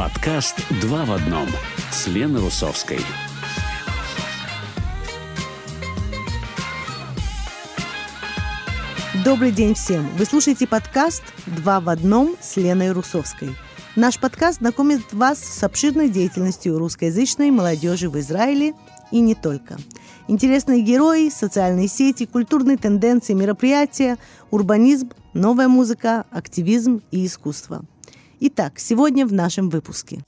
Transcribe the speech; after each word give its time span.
Подкаст 0.00 0.56
«Два 0.80 1.04
в 1.04 1.12
одном» 1.12 1.46
с 1.92 2.06
Леной 2.06 2.40
Русовской. 2.40 3.00
Добрый 9.22 9.52
день 9.52 9.74
всем! 9.74 10.08
Вы 10.16 10.24
слушаете 10.24 10.66
подкаст 10.66 11.22
«Два 11.44 11.80
в 11.80 11.90
одном» 11.90 12.34
с 12.40 12.56
Леной 12.56 12.92
Русовской. 12.92 13.54
Наш 13.94 14.18
подкаст 14.18 14.60
знакомит 14.60 15.02
вас 15.12 15.38
с 15.38 15.62
обширной 15.62 16.08
деятельностью 16.08 16.78
русскоязычной 16.78 17.50
молодежи 17.50 18.08
в 18.08 18.18
Израиле 18.20 18.72
и 19.10 19.20
не 19.20 19.34
только. 19.34 19.76
Интересные 20.28 20.80
герои, 20.80 21.28
социальные 21.28 21.88
сети, 21.88 22.24
культурные 22.24 22.78
тенденции, 22.78 23.34
мероприятия, 23.34 24.16
урбанизм, 24.50 25.10
новая 25.34 25.68
музыка, 25.68 26.24
активизм 26.30 27.02
и 27.10 27.26
искусство. 27.26 27.84
Итак, 28.42 28.78
сегодня 28.78 29.26
в 29.26 29.34
нашем 29.34 29.68
выпуске. 29.68 30.20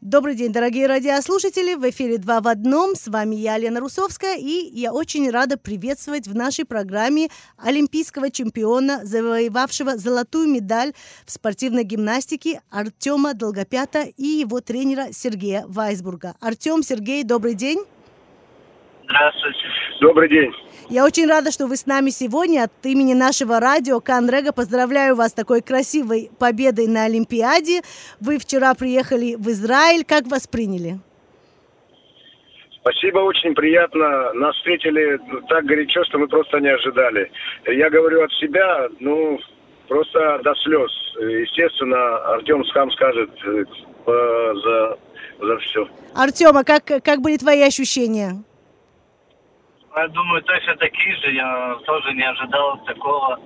Добрый 0.00 0.34
день, 0.34 0.50
дорогие 0.50 0.86
радиослушатели! 0.86 1.74
В 1.74 1.90
эфире 1.90 2.16
«Два 2.16 2.40
в 2.40 2.48
одном». 2.48 2.94
С 2.94 3.08
вами 3.08 3.34
я, 3.36 3.58
Лена 3.58 3.80
Русовская, 3.80 4.38
и 4.38 4.70
я 4.72 4.94
очень 4.94 5.30
рада 5.30 5.58
приветствовать 5.58 6.26
в 6.26 6.34
нашей 6.34 6.64
программе 6.64 7.28
олимпийского 7.58 8.30
чемпиона, 8.30 9.04
завоевавшего 9.04 9.98
золотую 9.98 10.48
медаль 10.48 10.94
в 11.26 11.30
спортивной 11.30 11.84
гимнастике 11.84 12.62
Артема 12.70 13.34
Долгопята 13.34 14.04
и 14.16 14.24
его 14.24 14.62
тренера 14.62 15.08
Сергея 15.12 15.66
Вайсбурга. 15.68 16.34
Артем, 16.40 16.82
Сергей, 16.82 17.24
добрый 17.24 17.52
день! 17.52 17.84
Здравствуйте. 19.04 19.58
Добрый 20.00 20.30
день. 20.30 20.50
Я 20.90 21.04
очень 21.04 21.26
рада, 21.26 21.50
что 21.50 21.66
вы 21.66 21.76
с 21.76 21.84
нами 21.84 22.08
сегодня. 22.08 22.64
От 22.64 22.72
имени 22.86 23.12
нашего 23.12 23.60
радио 23.60 24.00
Канрега 24.00 24.54
поздравляю 24.54 25.16
вас 25.16 25.32
с 25.32 25.34
такой 25.34 25.60
красивой 25.60 26.30
победой 26.38 26.86
на 26.86 27.04
Олимпиаде. 27.04 27.82
Вы 28.20 28.38
вчера 28.38 28.72
приехали 28.72 29.34
в 29.34 29.48
Израиль. 29.50 30.02
Как 30.06 30.26
вас 30.26 30.46
приняли? 30.46 30.98
Спасибо, 32.80 33.18
очень 33.18 33.54
приятно. 33.54 34.32
Нас 34.32 34.56
встретили 34.56 35.20
так 35.50 35.66
горячо, 35.66 36.04
что 36.04 36.16
мы 36.16 36.26
просто 36.26 36.58
не 36.58 36.70
ожидали. 36.70 37.30
Я 37.66 37.90
говорю 37.90 38.24
от 38.24 38.32
себя, 38.40 38.88
ну, 38.98 39.38
просто 39.88 40.40
до 40.42 40.54
слез. 40.54 40.90
Естественно, 41.20 42.16
Артем 42.32 42.64
сам 42.72 42.90
скажет 42.92 43.30
э, 43.44 43.64
за, 44.06 44.98
за 45.38 45.58
все. 45.58 45.86
Артем, 46.14 46.56
а 46.56 46.64
как, 46.64 46.84
как 47.04 47.20
были 47.20 47.36
твои 47.36 47.60
ощущения? 47.60 48.42
Я 49.96 50.08
думаю, 50.08 50.42
точно 50.42 50.76
такие 50.76 51.16
же. 51.16 51.32
Я 51.32 51.76
тоже 51.86 52.12
не 52.14 52.22
ожидал 52.22 52.78
такого. 52.84 53.38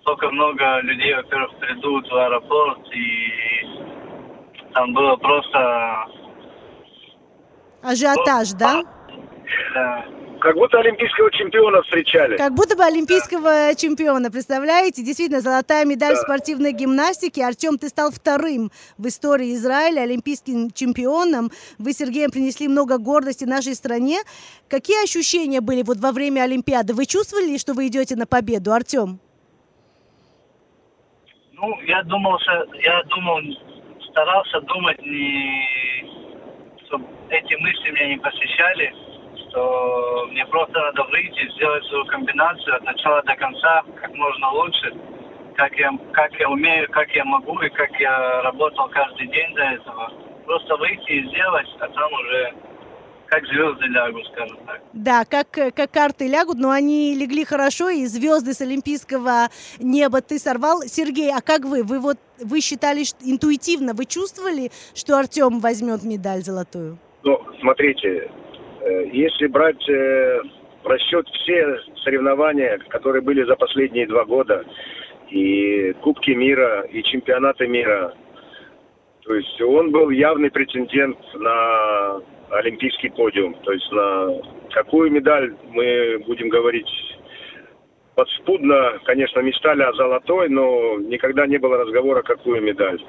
Столько 0.00 0.30
много 0.30 0.80
людей, 0.80 1.14
во-первых, 1.14 1.58
придут 1.58 2.08
в 2.10 2.16
аэропорт, 2.16 2.80
и 2.92 3.66
там 4.74 4.92
было 4.92 5.16
просто... 5.16 6.06
Ажиотаж, 7.82 8.52
да? 8.52 8.82
Да. 9.74 10.04
Как 10.40 10.56
будто 10.56 10.78
олимпийского 10.78 11.30
чемпиона 11.30 11.82
встречали. 11.82 12.36
Как 12.38 12.54
будто 12.54 12.74
бы 12.74 12.82
олимпийского 12.84 13.74
чемпиона, 13.76 14.30
представляете? 14.30 15.02
Действительно, 15.02 15.40
золотая 15.40 15.84
медаль 15.84 16.14
в 16.14 16.18
спортивной 16.18 16.72
гимнастике. 16.72 17.44
Артем, 17.44 17.76
ты 17.76 17.88
стал 17.88 18.10
вторым 18.10 18.70
в 18.96 19.06
истории 19.06 19.54
Израиля 19.54 20.02
олимпийским 20.02 20.70
чемпионом. 20.70 21.50
Вы 21.78 21.92
Сергеем 21.92 22.30
принесли 22.30 22.68
много 22.68 22.96
гордости 22.96 23.44
нашей 23.44 23.74
стране. 23.74 24.18
Какие 24.68 25.04
ощущения 25.04 25.60
были 25.60 25.82
вот 25.82 25.98
во 25.98 26.10
время 26.12 26.42
Олимпиады? 26.42 26.94
Вы 26.94 27.04
чувствовали, 27.04 27.58
что 27.58 27.74
вы 27.74 27.88
идете 27.88 28.16
на 28.16 28.26
победу, 28.26 28.72
Артем? 28.72 29.20
Ну, 31.52 31.80
я 31.82 32.02
думал, 32.04 32.38
что 32.38 32.66
я 32.76 33.02
думал, 33.04 33.40
старался 34.10 34.60
думать, 34.62 34.98
не, 35.02 36.06
чтобы 36.86 37.04
эти 37.28 37.54
мысли 37.56 37.90
меня 37.90 38.08
не 38.08 38.18
посещали, 38.18 38.94
что 39.50 40.09
мне 40.30 40.46
просто 40.46 40.78
надо 40.78 41.04
выйти, 41.04 41.50
сделать 41.52 41.84
свою 41.86 42.04
комбинацию 42.06 42.76
от 42.76 42.84
начала 42.84 43.22
до 43.22 43.34
конца 43.36 43.82
как 44.00 44.14
можно 44.14 44.50
лучше, 44.52 44.94
как 45.56 45.72
я, 45.76 45.90
как 46.12 46.32
я 46.34 46.48
умею, 46.48 46.88
как 46.90 47.10
я 47.10 47.24
могу 47.24 47.60
и 47.60 47.68
как 47.70 47.90
я 48.00 48.42
работал 48.42 48.88
каждый 48.88 49.26
день 49.26 49.54
до 49.54 49.62
этого. 49.62 50.12
Просто 50.46 50.76
выйти 50.76 51.10
и 51.10 51.28
сделать, 51.28 51.68
а 51.80 51.88
там 51.88 52.12
уже 52.12 52.54
как 53.26 53.46
звезды 53.46 53.86
лягут, 53.86 54.26
скажем 54.32 54.58
так. 54.66 54.80
Да, 54.92 55.24
как, 55.24 55.50
как 55.50 55.90
карты 55.90 56.26
лягут, 56.26 56.58
но 56.58 56.70
они 56.70 57.14
легли 57.14 57.44
хорошо, 57.44 57.88
и 57.88 58.04
звезды 58.06 58.54
с 58.54 58.60
олимпийского 58.60 59.48
неба 59.78 60.20
ты 60.20 60.38
сорвал. 60.38 60.82
Сергей, 60.82 61.30
а 61.32 61.40
как 61.40 61.64
вы? 61.64 61.84
Вы 61.84 62.00
вот 62.00 62.18
вы 62.40 62.60
считали 62.60 63.04
что 63.04 63.18
интуитивно, 63.24 63.92
вы 63.94 64.06
чувствовали, 64.06 64.70
что 64.94 65.16
Артем 65.16 65.60
возьмет 65.60 66.02
медаль 66.02 66.42
золотую? 66.42 66.98
Ну, 67.22 67.40
смотрите, 67.60 68.30
если 69.12 69.46
брать 69.46 69.88
э, 69.88 70.40
в 70.82 70.86
расчет 70.86 71.28
все 71.28 71.78
соревнования, 72.02 72.78
которые 72.88 73.22
были 73.22 73.44
за 73.44 73.56
последние 73.56 74.06
два 74.06 74.24
года, 74.24 74.64
и 75.28 75.92
Кубки 76.02 76.30
мира, 76.30 76.82
и 76.82 77.02
чемпионаты 77.02 77.66
мира, 77.66 78.14
то 79.22 79.34
есть 79.34 79.60
он 79.60 79.92
был 79.92 80.10
явный 80.10 80.50
претендент 80.50 81.18
на 81.34 82.20
олимпийский 82.50 83.10
подиум. 83.10 83.54
То 83.62 83.72
есть 83.72 83.90
на 83.92 84.40
какую 84.70 85.10
медаль 85.10 85.54
мы 85.70 86.22
будем 86.26 86.48
говорить 86.48 86.88
подспудно, 88.14 88.98
конечно, 89.04 89.40
мечтали 89.40 89.82
о 89.82 89.92
золотой, 89.92 90.48
но 90.48 90.98
никогда 90.98 91.46
не 91.46 91.58
было 91.58 91.78
разговора, 91.78 92.22
какую 92.22 92.60
медаль. 92.60 93.00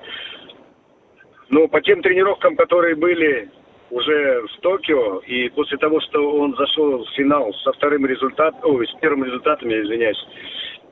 Но 1.49 1.67
по 1.67 1.81
тем 1.81 2.01
тренировкам, 2.01 2.55
которые 2.55 2.95
были 2.95 3.49
уже 3.91 4.41
в 4.47 4.61
Токио, 4.61 5.19
и 5.19 5.49
после 5.49 5.77
того, 5.77 5.99
что 6.01 6.31
он 6.39 6.55
зашел 6.55 7.03
в 7.03 7.09
финал 7.15 7.53
со 7.63 7.73
вторым 7.73 8.05
результатом, 8.05 8.59
ой, 8.63 8.87
с 8.87 8.93
первым 8.99 9.25
результатом, 9.25 9.69
я 9.69 9.81
извиняюсь, 9.81 10.17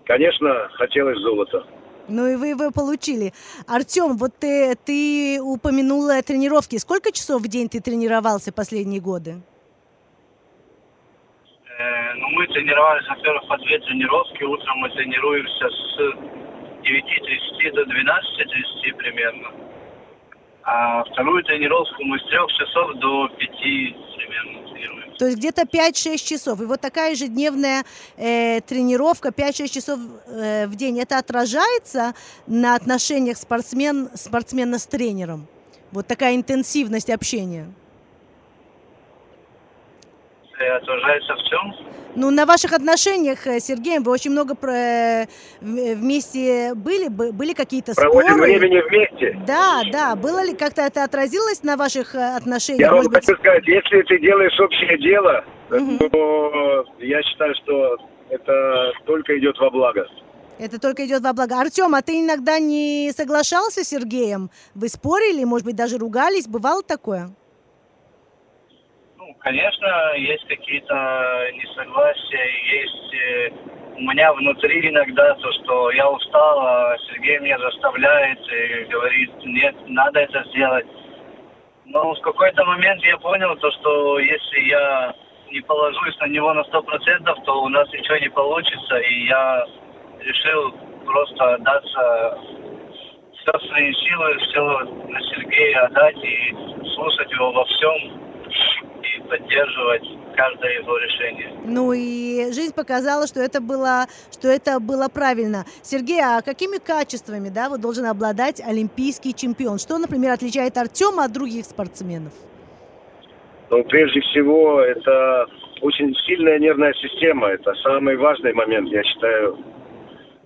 конечно, 0.06 0.70
хотелось 0.74 1.18
золота. 1.20 1.66
Ну 2.10 2.28
и 2.28 2.36
вы 2.36 2.50
его 2.50 2.72
получили. 2.72 3.34
Артем, 3.68 4.18
вот 4.18 4.32
ты, 4.40 4.76
ты 4.76 5.40
упомянула 5.42 6.22
тренировки. 6.22 6.78
Сколько 6.78 7.12
часов 7.12 7.42
в 7.42 7.48
день 7.48 7.70
ты 7.70 7.82
тренировался 7.82 8.52
последние 8.52 9.00
годы? 9.00 9.42
Э, 11.78 12.14
ну, 12.16 12.30
мы 12.30 12.48
тренировались, 12.48 13.08
во-первых, 13.08 13.48
по 13.48 13.58
две 13.60 13.80
тренировки. 13.80 14.44
Утром 14.44 14.78
мы 14.80 14.90
тренируемся 14.90 15.70
с 15.70 16.00
9.30 16.82 17.72
до 17.74 17.84
12.30 17.84 18.96
примерно. 18.98 19.69
А 20.72 21.04
вторую 21.04 21.44
тренировку 21.44 22.04
мы 22.04 22.20
с 22.20 22.24
трех 22.26 22.48
часов 22.52 22.94
до 23.00 23.28
пяти 23.30 23.96
примерно 24.16 24.70
тренируем. 24.70 25.16
То 25.18 25.26
есть 25.26 25.38
где-то 25.40 25.64
5-6 25.64 26.18
часов. 26.18 26.62
И 26.62 26.66
вот 26.66 26.80
такая 26.80 27.12
ежедневная 27.14 27.84
э, 28.18 28.62
тренировка 28.62 29.30
5-6 29.30 29.68
часов 29.68 30.00
э, 30.28 30.68
в 30.68 30.76
день, 30.76 31.00
это 31.00 31.18
отражается 31.18 32.14
на 32.46 32.76
отношениях 32.76 33.38
спортсмен, 33.38 34.10
спортсмена 34.14 34.78
с 34.78 34.86
тренером? 34.86 35.48
Вот 35.92 36.06
такая 36.06 36.36
интенсивность 36.36 37.10
общения? 37.10 37.74
Э, 40.60 40.76
отражается 40.76 41.36
в 41.36 41.44
чем? 41.44 41.74
Ну, 42.16 42.32
на 42.32 42.46
ваших 42.46 42.74
отношениях 42.74 43.48
с 43.48 43.64
Сергеем 43.64 44.04
вы 44.04 44.12
очень 44.12 44.32
много 44.32 44.56
про... 44.56 44.74
Э, 44.74 45.26
вместе 45.62 46.74
были, 46.76 47.08
были 47.08 47.54
какие-то 47.54 47.94
споры? 47.94 48.10
Проводим 48.10 48.42
времени 48.42 48.82
вместе. 48.90 49.40
Да, 49.48 49.84
да. 49.92 50.16
Было 50.18 50.44
ли 50.44 50.54
как-то 50.54 50.82
это 50.82 51.06
отразилось 51.06 51.64
на 51.64 51.78
ваших 51.78 52.14
э, 52.16 52.36
отношениях? 52.36 52.82
Я 52.82 52.88
вам 52.90 52.98
Может 52.98 53.14
хочу 53.14 53.32
быть... 53.32 53.40
сказать, 53.40 53.68
если 53.68 54.02
ты 54.02 54.20
делаешь 54.20 54.60
общее 54.60 54.98
дело, 54.98 55.46
угу. 55.72 56.10
то 56.10 56.86
я 57.00 57.24
считаю, 57.24 57.56
что 57.64 57.98
это 58.30 58.92
только 59.06 59.40
идет 59.40 59.58
во 59.60 59.70
благо. 59.70 60.06
Это 60.60 60.78
только 60.78 61.06
идет 61.06 61.22
во 61.22 61.32
благо. 61.32 61.58
Артем, 61.58 61.96
а 61.96 62.02
ты 62.02 62.20
иногда 62.20 62.60
не 62.60 63.12
соглашался 63.16 63.86
с 63.86 63.88
Сергеем? 63.88 64.50
Вы 64.76 64.90
спорили, 64.90 65.46
может 65.46 65.66
быть, 65.66 65.78
даже 65.78 65.98
ругались? 65.98 66.48
Бывало 66.48 66.84
такое? 66.84 67.30
Конечно, 69.40 70.14
есть 70.16 70.46
какие-то 70.48 71.50
несогласия, 71.54 72.48
есть 72.82 73.14
э, 73.14 73.52
у 73.96 74.02
меня 74.02 74.34
внутри 74.34 74.90
иногда 74.90 75.34
то, 75.36 75.52
что 75.52 75.92
я 75.92 76.10
устал, 76.10 76.60
а 76.60 76.98
Сергей 77.10 77.40
меня 77.40 77.60
заставляет 77.60 78.40
и 78.52 78.86
говорит, 78.86 79.32
нет, 79.44 79.76
надо 79.88 80.22
это 80.22 80.44
сделать. 80.50 80.88
Но 81.86 82.14
в 82.14 82.22
какой-то 82.22 82.64
момент 82.66 83.04
я 83.04 83.18
понял 83.18 83.56
то, 83.58 83.72
что 83.72 84.20
если 84.20 84.60
я 84.70 85.14
не 85.52 85.62
положусь 85.62 86.18
на 86.20 86.28
него 86.28 86.54
на 86.54 86.64
сто 86.66 86.82
процентов, 86.82 87.38
то 87.46 87.64
у 87.64 87.70
нас 87.70 87.92
ничего 87.92 88.18
не 88.18 88.30
получится, 88.30 88.98
и 89.00 89.26
я 89.26 89.66
решил 90.20 90.72
просто 91.06 91.56
отдаться 91.56 92.40
все 93.34 93.68
свои 93.68 93.94
силы, 93.94 94.38
все 94.38 94.80
на 95.10 95.22
Сергея 95.22 95.86
отдать 95.86 96.24
и 96.24 96.56
слушать 96.96 97.32
его 97.32 97.52
во 97.52 97.66
всем, 97.66 98.30
поддерживать. 99.28 100.04
каждое 100.40 100.80
его 100.80 100.98
решение. 100.98 101.52
Ну 101.66 101.92
и 101.92 102.54
жизнь 102.54 102.74
показала, 102.74 103.28
что 103.28 103.42
это 103.42 103.60
было, 103.60 104.06
что 104.32 104.48
это 104.48 104.80
было 104.80 105.10
правильно. 105.10 105.66
Сергей, 105.82 106.22
а 106.22 106.42
какими 106.42 106.78
качествами, 106.78 107.50
да, 107.50 107.68
вот 107.68 107.82
должен 107.82 108.06
обладать 108.06 108.62
олимпийский 108.62 109.34
чемпион? 109.34 109.80
Что, 109.80 109.98
например, 109.98 110.32
отличает 110.32 110.78
Артема 110.78 111.26
от 111.26 111.34
других 111.34 111.66
спортсменов? 111.66 112.32
Ну, 113.70 113.84
прежде 113.84 114.22
всего, 114.22 114.82
это 114.82 115.46
очень 115.82 116.16
сильная 116.26 116.58
нервная 116.58 116.94
система. 116.94 117.48
Это 117.48 117.74
самый 117.84 118.16
важный 118.16 118.54
момент, 118.54 118.88
я 118.90 119.04
считаю. 119.04 119.58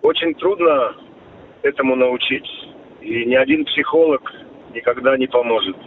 Очень 0.01 0.33
трудно 0.33 0.95
этому 1.61 1.95
научить. 1.95 2.49
И 3.01 3.25
ни 3.25 3.35
один 3.35 3.65
психолог 3.65 4.33
никогда 4.73 5.17
не 5.17 5.27
поможет. 5.27 5.77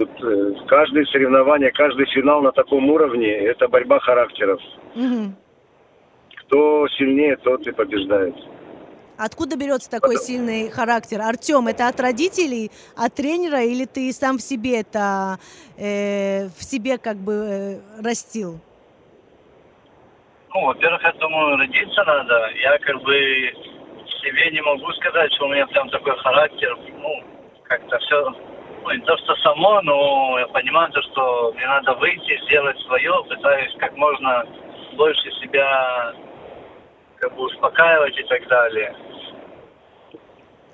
Вот, 0.00 0.08
э, 0.22 0.54
каждое 0.66 1.04
соревнование, 1.04 1.70
каждый 1.72 2.06
финал 2.06 2.40
на 2.40 2.52
таком 2.52 2.88
уровне– 2.88 3.28
это 3.28 3.68
борьба 3.68 4.00
характеров. 4.00 4.58
Мгм. 4.94 5.36
Кто 6.36 6.88
сильнее, 6.88 7.36
тот 7.36 7.66
и 7.66 7.70
побеждает. 7.70 8.34
Откуда 9.18 9.58
берется 9.58 9.90
такой 9.90 10.16
сильный 10.16 10.70
характер? 10.70 11.20
Артем, 11.20 11.68
это 11.68 11.86
от 11.88 12.00
родителей, 12.00 12.70
от 12.96 13.14
тренера, 13.14 13.60
или 13.60 13.84
ты 13.84 14.10
сам 14.12 14.38
в 14.38 14.40
себе 14.40 14.80
это 14.80 15.38
э, 15.76 16.46
в 16.46 16.64
себе 16.64 16.96
как 16.96 17.16
бы 17.16 17.32
э, 17.34 18.02
растил? 18.02 18.58
Ну, 20.54 20.64
во-первых, 20.64 21.02
я 21.02 21.12
думаю, 21.12 21.58
родиться 21.58 22.02
надо. 22.04 22.48
Я 22.62 22.78
как 22.78 23.02
бы 23.02 23.12
себе 24.22 24.50
не 24.50 24.62
могу 24.62 24.90
сказать, 24.92 25.30
что 25.34 25.44
у 25.44 25.48
меня 25.48 25.66
прям 25.66 25.90
такой 25.90 26.16
характер. 26.20 26.74
Ну, 26.98 27.22
как-то 27.64 27.98
все, 27.98 28.34
ну, 28.82 28.90
не 28.90 29.00
то, 29.04 29.16
что 29.18 29.34
само, 29.36 29.80
но 29.82 30.38
я 30.38 30.46
понимаю, 30.48 30.90
то, 30.92 31.02
что 31.02 31.52
мне 31.54 31.66
надо 31.66 31.94
выйти, 31.94 32.40
сделать 32.44 32.78
свое, 32.80 33.12
пытаюсь 33.28 33.74
как 33.78 33.96
можно 33.96 34.44
больше 34.96 35.30
себя 35.40 36.14
как 37.18 37.34
бы 37.34 37.44
успокаивать 37.44 38.18
и 38.18 38.22
так 38.24 38.48
далее. 38.48 38.96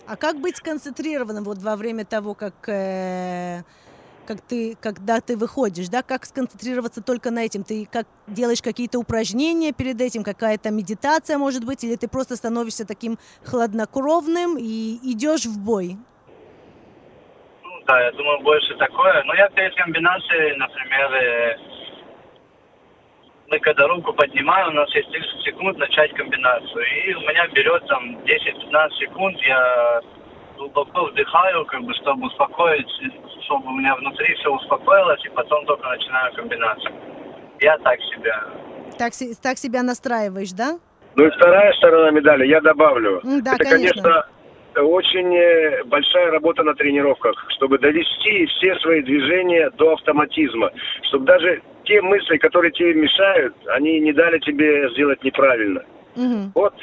А 0.06 0.16
как 0.16 0.40
быть 0.40 0.56
сконцентрированным 0.56 1.42
вот 1.44 1.58
во 1.58 1.74
время 1.74 2.04
того, 2.04 2.34
как, 2.34 2.54
э, 2.68 3.62
как 4.26 4.40
ты, 4.40 4.76
когда 4.80 5.20
ты 5.20 5.36
выходишь, 5.36 5.88
да? 5.88 6.02
Как 6.02 6.26
сконцентрироваться 6.26 7.02
только 7.02 7.32
на 7.32 7.44
этим? 7.44 7.64
Ты 7.64 7.88
как 7.90 8.06
делаешь 8.28 8.62
какие-то 8.62 9.00
упражнения 9.00 9.72
перед 9.72 10.00
этим, 10.00 10.22
какая-то 10.22 10.70
медитация, 10.70 11.38
может 11.38 11.64
быть, 11.64 11.82
или 11.82 11.96
ты 11.96 12.06
просто 12.06 12.36
становишься 12.36 12.86
таким 12.86 13.18
хладнокровным 13.44 14.56
и 14.58 14.98
идешь 15.02 15.46
в 15.46 15.58
бой? 15.58 15.96
Ну, 17.86 17.94
да, 17.94 18.00
я 18.00 18.12
думаю, 18.12 18.40
больше 18.40 18.74
такое. 18.76 19.22
Но 19.24 19.34
я 19.34 19.48
перед 19.50 19.74
комбинацией, 19.76 20.56
например, 20.56 21.14
э, 21.14 21.56
мы 23.48 23.60
когда 23.60 23.86
руку 23.86 24.12
поднимаем, 24.12 24.68
у 24.68 24.72
нас 24.72 24.92
есть 24.94 25.10
30 25.10 25.42
секунд 25.44 25.78
начать 25.78 26.12
комбинацию. 26.14 26.84
И 26.84 27.14
у 27.14 27.20
меня 27.20 27.46
берет 27.48 27.86
там 27.86 28.18
10-15 28.24 28.90
секунд, 28.98 29.38
я 29.42 30.00
глубоко 30.56 31.06
вдыхаю, 31.06 31.64
как 31.66 31.82
бы, 31.82 31.94
чтобы 31.94 32.26
успокоить, 32.26 32.88
чтобы 33.44 33.68
у 33.68 33.76
меня 33.76 33.94
внутри 33.96 34.34
все 34.34 34.52
успокоилось, 34.52 35.24
и 35.24 35.28
потом 35.28 35.64
только 35.66 35.88
начинаю 35.88 36.34
комбинацию. 36.34 36.94
Я 37.60 37.78
так 37.78 38.00
себя. 38.00 38.44
Так, 38.98 39.12
так 39.42 39.58
себя 39.58 39.82
настраиваешь, 39.82 40.52
да? 40.52 40.78
Ну 41.14 41.24
и 41.24 41.30
вторая 41.30 41.72
сторона 41.74 42.10
медали, 42.10 42.46
я 42.46 42.60
добавлю. 42.60 43.20
Да, 43.22 43.54
это, 43.54 43.64
конечно. 43.64 44.02
конечно, 44.02 44.26
очень 44.84 45.34
э, 45.36 45.84
большая 45.84 46.30
работа 46.30 46.62
на 46.62 46.74
тренировках, 46.74 47.44
чтобы 47.50 47.78
довести 47.78 48.46
все 48.46 48.74
свои 48.80 49.02
движения 49.02 49.70
до 49.70 49.92
автоматизма, 49.94 50.70
чтобы 51.02 51.24
даже 51.26 51.62
те 51.84 52.02
мысли, 52.02 52.36
которые 52.36 52.72
тебе 52.72 52.94
мешают, 52.94 53.54
они 53.68 54.00
не 54.00 54.12
дали 54.12 54.38
тебе 54.38 54.88
сделать 54.90 55.22
неправильно. 55.24 55.82
Мгм. 56.16 56.52
Вот, 56.54 56.74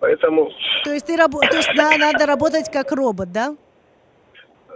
поэтому 0.00 0.50
То 0.84 0.92
есть 0.92 1.06
ты 1.06 1.16
рабо- 1.16 1.40
то 1.48 1.56
есть 1.56 1.74
на- 1.74 1.96
надо 1.98 2.26
работать 2.26 2.70
как 2.70 2.92
робот, 2.92 3.32
да? 3.32 3.54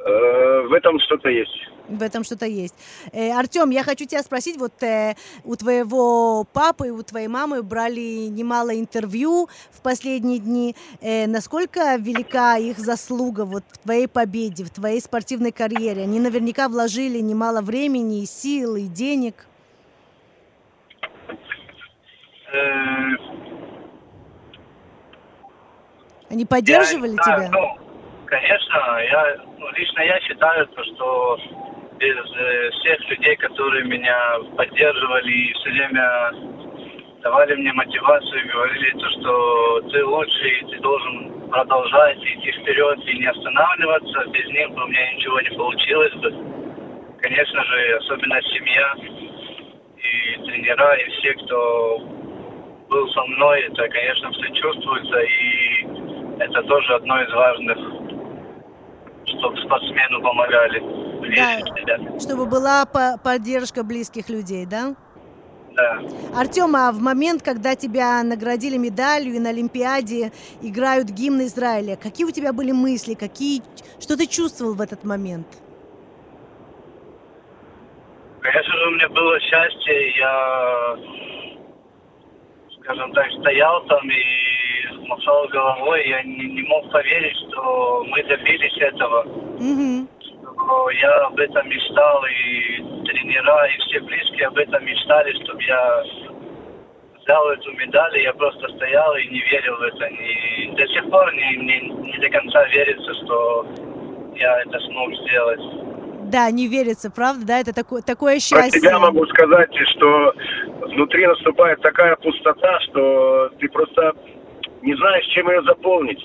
э, 0.04 0.60
в 0.68 0.72
этом 0.72 0.98
что-то 1.00 1.28
есть. 1.28 1.68
В 1.88 2.02
этом 2.02 2.24
что-то 2.24 2.46
есть. 2.46 2.74
Э, 3.12 3.32
Артем, 3.32 3.70
я 3.70 3.82
хочу 3.82 4.06
тебя 4.06 4.22
спросить, 4.22 4.56
вот 4.56 4.82
э, 4.82 5.14
у 5.44 5.54
твоего 5.56 6.44
папы, 6.52 6.90
у 6.90 7.02
твоей 7.02 7.28
мамы 7.28 7.62
брали 7.62 8.26
немало 8.26 8.78
интервью 8.78 9.48
в 9.70 9.80
последние 9.82 10.38
дни. 10.38 10.74
Э, 11.00 11.26
насколько 11.26 11.96
велика 11.96 12.56
их 12.56 12.78
заслуга 12.78 13.44
вот 13.44 13.64
в 13.70 13.78
твоей 13.78 14.08
победе, 14.08 14.64
в 14.64 14.70
твоей 14.70 15.00
спортивной 15.00 15.52
карьере? 15.52 16.02
Они 16.02 16.18
наверняка 16.18 16.68
вложили 16.68 17.20
немало 17.20 17.60
времени, 17.60 18.22
и 18.22 18.26
сил, 18.26 18.76
и 18.76 18.86
денег. 18.86 19.46
Э, 22.52 22.96
Они 26.30 26.44
поддерживали 26.44 27.14
Я 27.16 27.22
тебя? 27.22 27.50
Ну, 27.50 27.78
конечно, 28.26 28.76
я, 29.10 29.36
ну, 29.58 29.70
лично 29.72 30.00
я 30.00 30.20
считаю, 30.20 30.66
то, 30.68 30.84
что 30.84 31.38
без 31.98 32.16
э, 32.16 32.70
всех 32.70 33.10
людей, 33.10 33.36
которые 33.36 33.84
меня 33.84 34.38
поддерживали 34.56 35.30
и 35.30 35.52
все 35.54 35.70
время 35.70 36.32
давали 37.22 37.54
мне 37.56 37.72
мотивацию 37.72 38.48
говорили, 38.52 38.90
то, 38.92 39.10
что 39.10 39.80
ты 39.90 40.04
лучший, 40.04 40.64
ты 40.70 40.78
должен 40.78 41.48
продолжать 41.50 42.18
идти 42.18 42.52
вперед 42.52 42.98
и 43.06 43.18
не 43.18 43.26
останавливаться, 43.26 44.26
без 44.30 44.46
них 44.46 44.70
бы 44.70 44.84
у 44.84 44.86
меня 44.86 45.12
ничего 45.14 45.40
не 45.40 45.50
получилось 45.50 46.14
бы. 46.14 46.30
Конечно 47.20 47.64
же, 47.64 47.96
особенно 47.96 48.40
семья 48.42 48.94
и 49.96 50.44
тренера, 50.44 50.94
и 50.94 51.10
все, 51.10 51.34
кто 51.34 51.98
был 52.88 53.08
со 53.10 53.24
мной, 53.24 53.62
это, 53.62 53.88
конечно, 53.88 54.30
все 54.30 54.48
чувствуется, 54.52 55.20
и 55.20 55.86
это 56.38 56.62
тоже 56.62 56.94
одно 56.94 57.22
из 57.22 57.32
важных, 57.32 57.78
чтобы 59.26 59.56
спортсмену 59.62 60.22
помогали. 60.22 61.05
Себя. 61.34 62.20
Чтобы 62.20 62.46
была 62.46 62.86
по- 62.86 63.18
поддержка 63.22 63.82
близких 63.82 64.28
людей, 64.28 64.66
да? 64.66 64.94
Да. 65.74 66.00
Артем, 66.34 66.74
а 66.74 66.90
в 66.90 67.00
момент, 67.00 67.42
когда 67.42 67.74
тебя 67.74 68.22
наградили 68.22 68.78
медалью 68.78 69.34
и 69.34 69.38
на 69.38 69.50
Олимпиаде 69.50 70.32
играют 70.62 71.10
гимн 71.10 71.42
Израиля, 71.42 71.96
какие 71.96 72.26
у 72.26 72.30
тебя 72.30 72.52
были 72.54 72.72
мысли, 72.72 73.12
какие, 73.14 73.62
что 74.00 74.16
ты 74.16 74.26
чувствовал 74.26 74.74
в 74.74 74.80
этот 74.80 75.04
момент? 75.04 75.46
Конечно 78.40 78.72
же, 78.72 78.86
у 78.86 78.90
меня 78.92 79.08
было 79.10 79.40
счастье, 79.40 80.16
я, 80.16 80.96
скажем 82.80 83.12
так, 83.12 83.26
стоял 83.40 83.84
там 83.86 84.08
и 84.08 85.06
махал 85.08 85.48
головой, 85.48 86.08
я 86.08 86.22
не, 86.22 86.46
не 86.46 86.62
мог 86.62 86.90
поверить, 86.90 87.36
что 87.50 88.04
мы 88.08 88.22
добились 88.22 88.76
этого. 88.78 89.24
Мгм. 89.58 90.08
Я 91.00 91.26
об 91.26 91.38
этом 91.38 91.68
мечтал, 91.68 92.24
и 92.26 93.04
тренера, 93.04 93.66
и 93.66 93.78
все 93.78 94.00
близкие 94.00 94.48
об 94.48 94.56
этом 94.56 94.84
мечтали, 94.84 95.32
чтобы 95.44 95.62
я 95.62 96.02
взял 97.20 97.48
эту 97.50 97.72
медаль, 97.72 98.18
и 98.18 98.22
я 98.22 98.32
просто 98.34 98.68
стоял 98.76 99.14
и 99.16 99.26
не 99.28 99.40
верил 99.50 99.76
в 99.76 99.82
это. 99.82 100.06
И 100.06 100.70
до 100.76 100.86
сих 100.88 101.10
пор 101.10 101.32
не, 101.34 101.56
не, 101.56 102.10
не 102.12 102.18
до 102.18 102.28
конца 102.30 102.64
верится, 102.68 103.14
что 103.14 103.66
я 104.36 104.60
это 104.62 104.78
смог 104.80 105.14
сделать. 105.14 105.60
Да, 106.30 106.50
не 106.50 106.66
верится, 106.66 107.10
правда, 107.10 107.46
да? 107.46 107.60
Это 107.60 107.72
такое, 107.72 108.02
такое 108.02 108.34
Про 108.34 108.40
счастье. 108.40 108.80
себя 108.80 108.98
могу 108.98 109.24
сказать, 109.26 109.70
что 109.96 110.34
внутри 110.88 111.26
наступает 111.26 111.80
такая 111.80 112.16
пустота, 112.16 112.80
что 112.80 113.50
ты 113.60 113.68
просто 113.68 114.12
не 114.82 114.94
знаешь, 114.96 115.26
чем 115.26 115.48
ее 115.48 115.62
заполнить. 115.62 116.22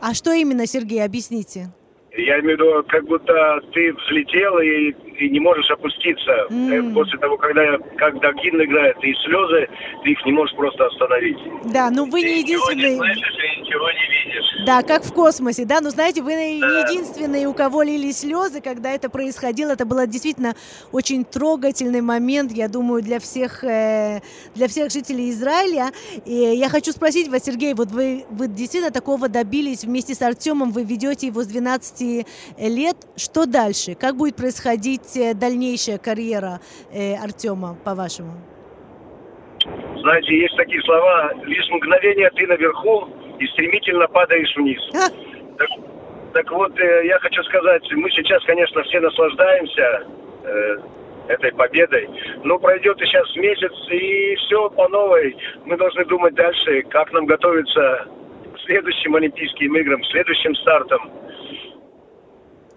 А 0.00 0.14
что 0.14 0.32
именно, 0.32 0.66
Сергей, 0.66 1.04
объясните? 1.04 1.66
Я 2.16 2.40
имею 2.40 2.58
в 2.58 2.60
виду, 2.60 2.84
как 2.88 3.04
будто 3.04 3.60
ты 3.72 3.92
взлетел 3.94 4.58
и, 4.58 4.92
и 5.22 5.30
не 5.30 5.40
можешь 5.40 5.70
опуститься. 5.70 6.32
Э, 6.50 6.82
После 6.94 7.18
того, 7.18 7.36
когда, 7.36 7.78
когда 7.96 8.32
гимн 8.32 8.62
играет, 8.64 8.96
и 9.02 9.14
слезы, 9.24 9.68
ты 10.02 10.10
их 10.10 10.24
не 10.26 10.32
можешь 10.32 10.54
просто 10.56 10.86
остановить. 10.86 11.38
Да, 11.72 11.90
ну 11.90 12.04
вы 12.06 12.20
Ты 12.22 12.28
не 12.28 12.42
ничего 12.42 12.70
не 12.72 12.82
единственный... 12.82 12.96
слышишь 12.96 13.36
и 13.56 13.60
ничего 13.60 13.90
не 13.90 14.30
видишь. 14.32 14.66
Да, 14.66 14.82
как 14.82 15.04
в 15.04 15.12
космосе, 15.12 15.64
да, 15.64 15.80
но 15.80 15.90
знаете, 15.90 16.22
вы 16.22 16.34
не 16.34 16.60
Да. 16.60 16.88
единственные, 16.88 17.46
у 17.46 17.54
кого 17.54 17.82
лились 17.82 18.18
слезы, 18.20 18.60
когда 18.60 18.90
это 18.92 19.08
происходило. 19.08 19.72
Это 19.72 19.86
было 19.86 20.06
действительно 20.06 20.54
очень 20.92 21.24
трогательный 21.24 22.00
момент, 22.00 22.52
я 22.52 22.68
думаю, 22.68 23.02
для 23.02 23.18
всех, 23.20 23.64
э, 23.64 24.20
для 24.54 24.68
всех 24.68 24.90
жителей 24.92 25.30
Израиля. 25.30 25.90
И 26.24 26.34
я 26.34 26.68
хочу 26.68 26.92
спросить 26.92 27.28
вас, 27.28 27.44
Сергей, 27.44 27.74
вот 27.74 27.90
вы, 27.90 28.24
вы 28.30 28.48
действительно 28.48 28.92
такого 28.92 29.28
добились 29.28 29.84
вместе 29.84 30.14
с 30.14 30.22
Артемом, 30.22 30.70
вы 30.70 30.84
ведете 30.84 31.28
его 31.28 31.42
с 31.42 31.46
12 31.46 32.26
лет. 32.58 32.96
Что 33.16 33.46
дальше? 33.46 33.94
Как 33.94 34.16
будет 34.16 34.36
происходить 34.36 35.11
э, 35.16 35.34
дальнейшая 35.34 35.98
карьера 35.98 36.60
э, 36.92 37.14
Артема, 37.14 37.76
по-вашему? 37.84 38.32
Знаете, 39.96 40.36
есть 40.36 40.56
такие 40.56 40.82
слова, 40.82 41.32
лишь 41.44 41.68
мгновение 41.70 42.30
ты 42.30 42.46
наверху 42.46 43.08
и 43.38 43.46
стремительно 43.48 44.08
падаешь 44.08 44.54
вниз. 44.56 44.80
Так, 45.58 45.68
так 46.32 46.50
вот, 46.50 46.78
э, 46.78 47.06
я 47.06 47.18
хочу 47.18 47.42
сказать, 47.44 47.82
мы 47.92 48.10
сейчас, 48.10 48.42
конечно, 48.44 48.82
все 48.82 49.00
наслаждаемся 49.00 50.06
этой 51.28 51.52
победой. 51.52 52.08
Ну, 52.42 52.58
пройдет 52.58 53.00
и 53.00 53.06
сейчас 53.06 53.36
месяц, 53.36 53.72
и 53.90 54.34
все 54.36 54.68
по 54.70 54.88
новой. 54.88 55.36
Мы 55.64 55.76
должны 55.76 56.04
думать 56.06 56.34
дальше, 56.34 56.82
как 56.90 57.12
нам 57.12 57.26
готовиться 57.26 58.06
к 58.54 58.58
следующим 58.66 59.14
Олимпийским 59.14 59.76
играм, 59.76 60.02
к 60.02 60.06
следующим 60.06 60.54
стартам. 60.56 61.10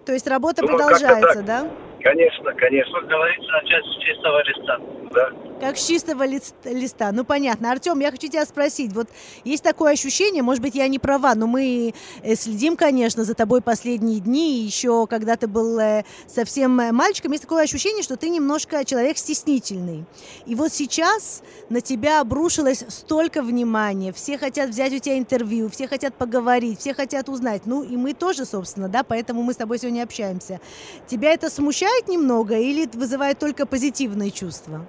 То 0.04 0.12
есть 0.12 0.26
работа 0.28 0.62
Думаю, 0.62 0.78
продолжается, 0.78 1.42
да? 1.42 1.68
Конечно, 2.06 2.54
конечно. 2.54 3.00
Как 3.00 3.08
говорится, 3.08 3.50
начать 3.50 3.84
с 3.84 3.98
чистого 3.98 4.40
листа. 4.44 4.78
Да. 5.10 5.45
Как 5.58 5.78
с 5.78 5.86
чистого 5.86 6.24
листа. 6.26 7.12
Ну, 7.12 7.24
понятно. 7.24 7.72
Артем, 7.72 7.98
я 8.00 8.10
хочу 8.10 8.28
тебя 8.28 8.44
спросить. 8.44 8.92
Вот 8.92 9.08
есть 9.42 9.62
такое 9.62 9.92
ощущение, 9.92 10.42
может 10.42 10.62
быть, 10.62 10.74
я 10.74 10.86
не 10.86 10.98
права, 10.98 11.34
но 11.34 11.46
мы 11.46 11.94
э, 12.22 12.36
следим, 12.36 12.76
конечно, 12.76 13.24
за 13.24 13.34
тобой 13.34 13.62
последние 13.62 14.20
дни. 14.20 14.60
Еще 14.60 15.06
когда 15.06 15.36
ты 15.36 15.46
был 15.46 15.78
э, 15.78 16.04
совсем 16.26 16.78
э, 16.80 16.92
мальчиком, 16.92 17.32
есть 17.32 17.44
такое 17.44 17.64
ощущение, 17.64 18.02
что 18.02 18.18
ты 18.18 18.28
немножко 18.28 18.84
человек 18.84 19.16
стеснительный. 19.16 20.04
И 20.44 20.54
вот 20.54 20.74
сейчас 20.74 21.42
на 21.70 21.80
тебя 21.80 22.20
обрушилось 22.20 22.84
столько 22.88 23.40
внимания. 23.40 24.12
Все 24.12 24.36
хотят 24.36 24.68
взять 24.68 24.92
у 24.92 24.98
тебя 24.98 25.16
интервью, 25.16 25.70
все 25.70 25.88
хотят 25.88 26.14
поговорить, 26.16 26.80
все 26.80 26.92
хотят 26.92 27.30
узнать. 27.30 27.62
Ну, 27.64 27.82
и 27.82 27.96
мы 27.96 28.12
тоже, 28.12 28.44
собственно, 28.44 28.90
да, 28.90 29.04
поэтому 29.04 29.42
мы 29.42 29.54
с 29.54 29.56
тобой 29.56 29.78
сегодня 29.78 30.02
общаемся. 30.02 30.60
Тебя 31.06 31.32
это 31.32 31.48
смущает 31.48 32.08
немного 32.08 32.58
или 32.58 32.86
вызывает 32.92 33.38
только 33.38 33.64
позитивные 33.64 34.30
чувства? 34.30 34.86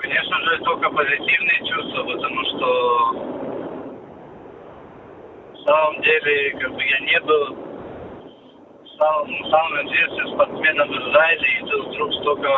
Конечно 0.00 0.36
же, 0.40 0.58
только 0.64 0.88
позитивные 0.90 1.58
чувства, 1.58 2.04
потому 2.04 2.44
что 2.44 3.10
в 5.52 5.58
самом 5.64 6.02
деле, 6.02 6.58
как 6.58 6.72
бы 6.72 6.82
я 6.82 7.00
не 7.00 7.20
был 7.20 7.56
самым, 8.96 9.30
ну, 9.30 9.50
самым 9.50 9.86
известным 9.86 10.34
спортсменом 10.34 10.88
в 10.88 10.92
Израиле, 10.92 11.48
и 11.58 11.70
тут 11.70 11.88
вдруг 11.88 12.12
столько 12.14 12.48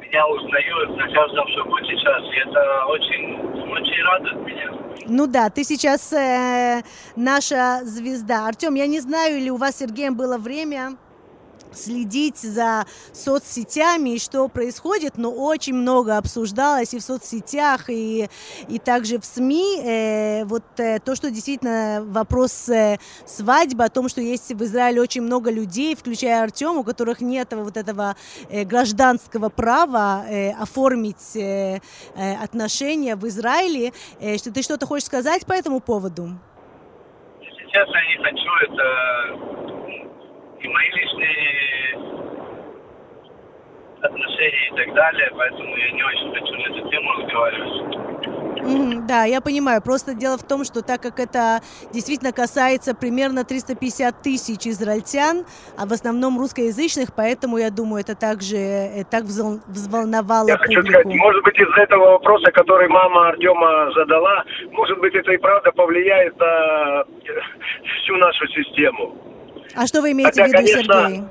меня 0.00 0.26
узнают 0.28 0.96
на 0.96 1.08
каждом 1.08 1.48
шагу 1.48 1.78
сейчас, 1.80 2.22
и 2.24 2.48
это 2.48 2.86
очень, 2.86 3.40
очень 3.72 4.02
радует 4.04 4.46
меня. 4.46 4.70
Ну 5.06 5.26
да, 5.26 5.50
ты 5.50 5.64
сейчас 5.64 6.12
э, 6.12 6.82
наша 7.16 7.80
звезда. 7.82 8.46
Артем, 8.46 8.74
я 8.74 8.86
не 8.86 9.00
знаю, 9.00 9.38
или 9.38 9.50
у 9.50 9.56
вас 9.56 9.74
с 9.74 9.78
Сергеем 9.80 10.16
было 10.16 10.38
время 10.38 10.92
следить 11.74 12.38
за 12.38 12.86
соцсетями 13.12 14.10
и 14.10 14.18
что 14.18 14.48
происходит, 14.48 15.16
но 15.16 15.30
очень 15.30 15.74
много 15.74 16.16
обсуждалось 16.16 16.94
и 16.94 16.98
в 16.98 17.02
соцсетях, 17.02 17.88
и, 17.88 18.28
и 18.68 18.78
также 18.78 19.18
в 19.18 19.24
СМИ. 19.24 19.80
Э, 19.82 20.44
вот 20.44 20.64
э, 20.78 20.98
то, 21.00 21.14
что 21.14 21.30
действительно 21.30 22.02
вопрос 22.06 22.68
э, 22.68 22.98
свадьбы, 23.26 23.84
о 23.84 23.88
том, 23.88 24.08
что 24.08 24.20
есть 24.20 24.52
в 24.52 24.62
Израиле 24.64 25.00
очень 25.00 25.22
много 25.22 25.50
людей, 25.50 25.94
включая 25.94 26.42
Артема, 26.42 26.80
у 26.80 26.84
которых 26.84 27.20
нет 27.20 27.52
вот 27.52 27.76
этого 27.76 28.16
э, 28.48 28.64
гражданского 28.64 29.48
права 29.48 30.24
э, 30.28 30.50
оформить 30.52 31.36
э, 31.36 31.80
э, 32.14 32.34
отношения 32.34 33.16
в 33.16 33.26
Израиле. 33.28 33.92
Э, 34.20 34.36
что 34.36 34.52
ты 34.52 34.62
что-то 34.62 34.86
хочешь 34.86 35.06
сказать 35.06 35.46
по 35.46 35.52
этому 35.52 35.80
поводу? 35.80 36.30
Сейчас 37.40 37.88
я 37.88 38.06
не 38.06 38.22
хочу 38.22 38.50
это 38.68 39.71
и 40.62 40.68
мои 40.68 40.90
личные 40.90 41.32
отношения 44.02 44.68
и 44.72 44.76
так 44.76 44.94
далее, 44.94 45.30
поэтому 45.36 45.76
я 45.76 45.90
не 45.92 46.02
очень 46.02 46.32
хочу 46.34 46.54
на 46.54 46.78
эту 46.78 46.88
тему 46.90 47.12
разговаривать. 47.18 48.12
Mm, 48.62 49.06
да, 49.08 49.24
я 49.24 49.40
понимаю. 49.40 49.82
Просто 49.82 50.14
дело 50.14 50.38
в 50.38 50.44
том, 50.44 50.64
что 50.64 50.82
так 50.82 51.02
как 51.02 51.18
это 51.18 51.60
действительно 51.92 52.32
касается 52.32 52.94
примерно 52.94 53.44
350 53.44 54.22
тысяч 54.22 54.66
израильтян, 54.66 55.44
а 55.76 55.86
в 55.86 55.92
основном 55.92 56.38
русскоязычных, 56.38 57.08
поэтому 57.14 57.58
я 57.58 57.70
думаю, 57.70 58.02
это 58.02 58.14
также 58.14 58.56
э, 58.56 59.04
так 59.10 59.24
взволновало 59.24 60.48
я 60.48 60.58
публику. 60.58 60.82
Хочу 60.82 60.92
сказать, 60.92 61.06
может 61.06 61.42
быть, 61.42 61.58
из-за 61.58 61.82
этого 61.82 62.10
вопроса, 62.12 62.52
который 62.52 62.88
мама 62.88 63.30
Артема 63.30 63.90
задала, 63.94 64.44
может 64.70 64.98
быть, 65.00 65.14
это 65.14 65.32
и 65.32 65.38
правда 65.38 65.72
повлияет 65.72 66.38
на 66.38 67.04
всю 68.02 68.16
нашу 68.16 68.46
систему. 68.48 69.31
А 69.74 69.86
что 69.86 70.00
вы 70.00 70.12
имеете 70.12 70.42
Хотя, 70.42 70.44
в 70.44 70.48
виду, 70.48 70.58
конечно, 70.58 71.08
Сергей? 71.08 71.22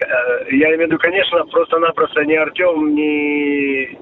Э, 0.00 0.50
я 0.50 0.68
имею 0.68 0.78
в 0.78 0.80
виду, 0.82 0.98
конечно, 0.98 1.44
просто-напросто 1.46 2.24
не 2.24 2.36
Артем, 2.36 2.94
не... 2.94 3.98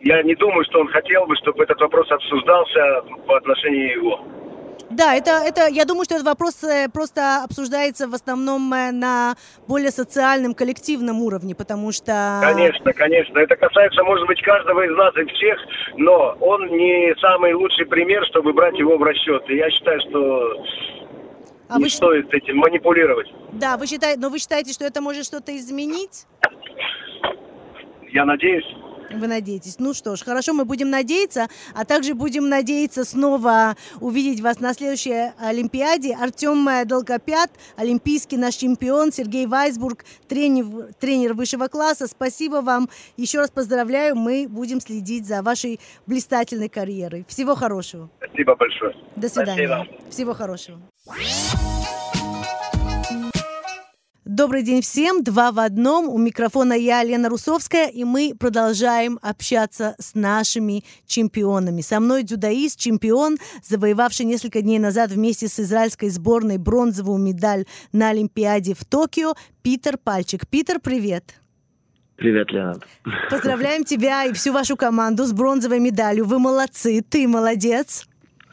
Я 0.00 0.22
не 0.22 0.34
думаю, 0.34 0.64
что 0.64 0.80
он 0.80 0.88
хотел 0.88 1.26
бы, 1.26 1.36
чтобы 1.36 1.62
этот 1.62 1.80
вопрос 1.80 2.10
обсуждался 2.10 3.02
по 3.26 3.36
отношению 3.36 3.92
его. 3.92 4.20
Да, 4.90 5.14
это, 5.14 5.30
это, 5.30 5.68
я 5.68 5.84
думаю, 5.84 6.04
что 6.04 6.16
этот 6.16 6.26
вопрос 6.26 6.62
э, 6.64 6.88
просто 6.92 7.42
обсуждается 7.44 8.08
в 8.08 8.14
основном 8.14 8.72
э, 8.74 8.92
на 8.92 9.34
более 9.66 9.90
социальном, 9.90 10.54
коллективном 10.54 11.22
уровне, 11.22 11.54
потому 11.54 11.92
что... 11.92 12.40
Конечно, 12.42 12.92
конечно. 12.92 13.38
Это 13.38 13.56
касается, 13.56 14.04
может 14.04 14.26
быть, 14.26 14.42
каждого 14.42 14.84
из 14.84 14.94
нас 14.96 15.16
и 15.16 15.24
всех, 15.32 15.58
но 15.96 16.36
он 16.40 16.66
не 16.76 17.14
самый 17.20 17.54
лучший 17.54 17.86
пример, 17.86 18.24
чтобы 18.26 18.52
брать 18.52 18.78
его 18.78 18.98
в 18.98 19.02
расчет. 19.02 19.48
И 19.48 19.56
я 19.56 19.70
считаю, 19.70 20.00
что 20.00 20.62
а 21.74 21.78
не 21.78 21.84
вы... 21.84 21.90
стоит 21.90 22.32
этим 22.32 22.56
манипулировать. 22.56 23.28
Да, 23.52 23.76
вы 23.76 23.86
считаете, 23.86 24.20
но 24.20 24.28
вы 24.28 24.38
считаете, 24.38 24.72
что 24.72 24.84
это 24.84 25.00
может 25.00 25.24
что-то 25.24 25.56
изменить? 25.56 26.26
Я 28.10 28.24
надеюсь. 28.24 28.66
Вы 29.14 29.26
надеетесь. 29.26 29.76
Ну 29.78 29.94
что 29.94 30.16
ж, 30.16 30.22
хорошо, 30.22 30.52
мы 30.54 30.64
будем 30.64 30.90
надеяться, 30.90 31.48
а 31.74 31.84
также 31.84 32.14
будем 32.14 32.48
надеяться 32.48 33.04
снова 33.04 33.76
увидеть 34.00 34.40
вас 34.40 34.60
на 34.60 34.74
следующей 34.74 35.32
Олимпиаде. 35.38 36.14
Артем 36.14 36.68
Долгопят, 36.86 37.50
олимпийский 37.76 38.36
наш 38.36 38.54
чемпион, 38.54 39.12
Сергей 39.12 39.46
Вайсбург, 39.46 40.04
тренер, 40.28 40.92
тренер 40.98 41.34
высшего 41.34 41.68
класса. 41.68 42.06
Спасибо 42.06 42.56
вам. 42.56 42.88
Еще 43.16 43.38
раз 43.38 43.50
поздравляю. 43.50 44.16
Мы 44.16 44.46
будем 44.48 44.80
следить 44.80 45.26
за 45.26 45.42
вашей 45.42 45.80
блистательной 46.06 46.68
карьерой. 46.68 47.24
Всего 47.28 47.54
хорошего. 47.54 48.10
Спасибо 48.18 48.56
большое. 48.56 48.94
До 49.16 49.28
свидания. 49.28 49.66
Спасибо. 49.66 50.10
Всего 50.10 50.34
хорошего. 50.34 51.81
Добрый 54.34 54.62
день 54.62 54.80
всем, 54.80 55.22
два 55.22 55.52
в 55.52 55.58
одном. 55.58 56.08
У 56.08 56.16
микрофона 56.16 56.72
я, 56.72 57.04
Лена 57.04 57.28
Русовская, 57.28 57.88
и 57.88 58.02
мы 58.02 58.34
продолжаем 58.34 59.18
общаться 59.20 59.94
с 59.98 60.14
нашими 60.14 60.84
чемпионами. 61.06 61.82
Со 61.82 62.00
мной 62.00 62.22
дзюдоист, 62.22 62.80
чемпион, 62.80 63.36
завоевавший 63.62 64.24
несколько 64.24 64.62
дней 64.62 64.78
назад 64.78 65.10
вместе 65.10 65.48
с 65.48 65.60
израильской 65.60 66.08
сборной 66.08 66.56
бронзовую 66.56 67.18
медаль 67.18 67.66
на 67.92 68.08
Олимпиаде 68.08 68.72
в 68.72 68.86
Токио, 68.86 69.34
Питер 69.60 69.98
Пальчик. 69.98 70.48
Питер, 70.48 70.80
привет. 70.80 71.34
Привет, 72.16 72.50
Лена. 72.52 72.78
Поздравляем 73.28 73.84
тебя 73.84 74.24
и 74.24 74.32
всю 74.32 74.54
вашу 74.54 74.78
команду 74.78 75.26
с 75.26 75.32
бронзовой 75.34 75.78
медалью. 75.78 76.24
Вы 76.24 76.38
молодцы, 76.38 77.02
ты 77.06 77.28
молодец. 77.28 78.06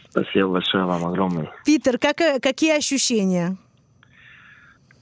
Спасибо 0.09 0.49
большое 0.49 0.83
вам 0.83 1.05
огромное. 1.05 1.49
Питер, 1.63 1.97
как, 1.97 2.17
какие 2.41 2.75
ощущения? 2.77 3.55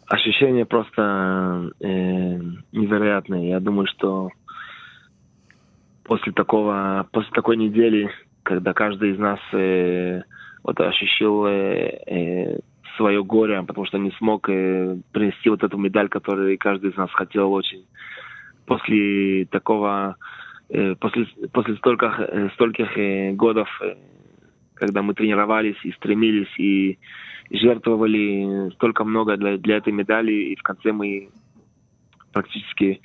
Ощущения 0.08 0.66
просто 0.66 1.72
э, 1.80 2.40
невероятные. 2.72 3.50
Я 3.50 3.60
думаю, 3.60 3.88
что 3.88 4.30
после 6.04 6.32
такого, 6.32 7.08
после 7.12 7.32
такой 7.32 7.58
недели, 7.58 8.10
когда 8.44 8.74
каждый 8.74 9.12
из 9.12 9.20
нас 9.20 9.40
э, 9.52 10.22
вот 10.64 10.80
ощущал 10.80 11.46
э, 11.46 12.00
э, 12.08 12.60
свое 12.96 13.24
горе, 13.24 13.62
потому 13.64 13.86
что 13.86 13.98
не 13.98 14.12
смог 14.12 14.50
э, 14.50 14.98
принести 15.12 15.50
вот 15.50 15.64
эту 15.64 15.78
медаль, 15.78 16.10
которую 16.10 16.58
каждый 16.58 16.92
из 16.92 16.98
нас 16.98 17.12
хотел 17.12 17.52
очень. 17.52 17.86
После 18.66 19.46
такого, 19.46 20.16
э, 20.70 20.96
после 20.96 21.26
после 21.52 21.76
стольких 21.76 22.20
э, 22.20 22.50
стольких 22.56 22.98
э, 22.98 23.34
годов, 23.34 23.70
э, 23.82 23.96
когда 24.74 25.02
мы 25.02 25.14
тренировались 25.14 25.78
и 25.84 25.92
стремились 25.92 26.54
и 26.58 26.98
жертвовали 27.52 28.72
столько 28.74 29.04
много 29.04 29.38
для, 29.38 29.58
для 29.58 29.78
этой 29.78 29.94
медали, 29.94 30.32
и 30.32 30.56
в 30.56 30.64
конце 30.64 30.92
мы 30.92 31.30
практически 32.34 33.02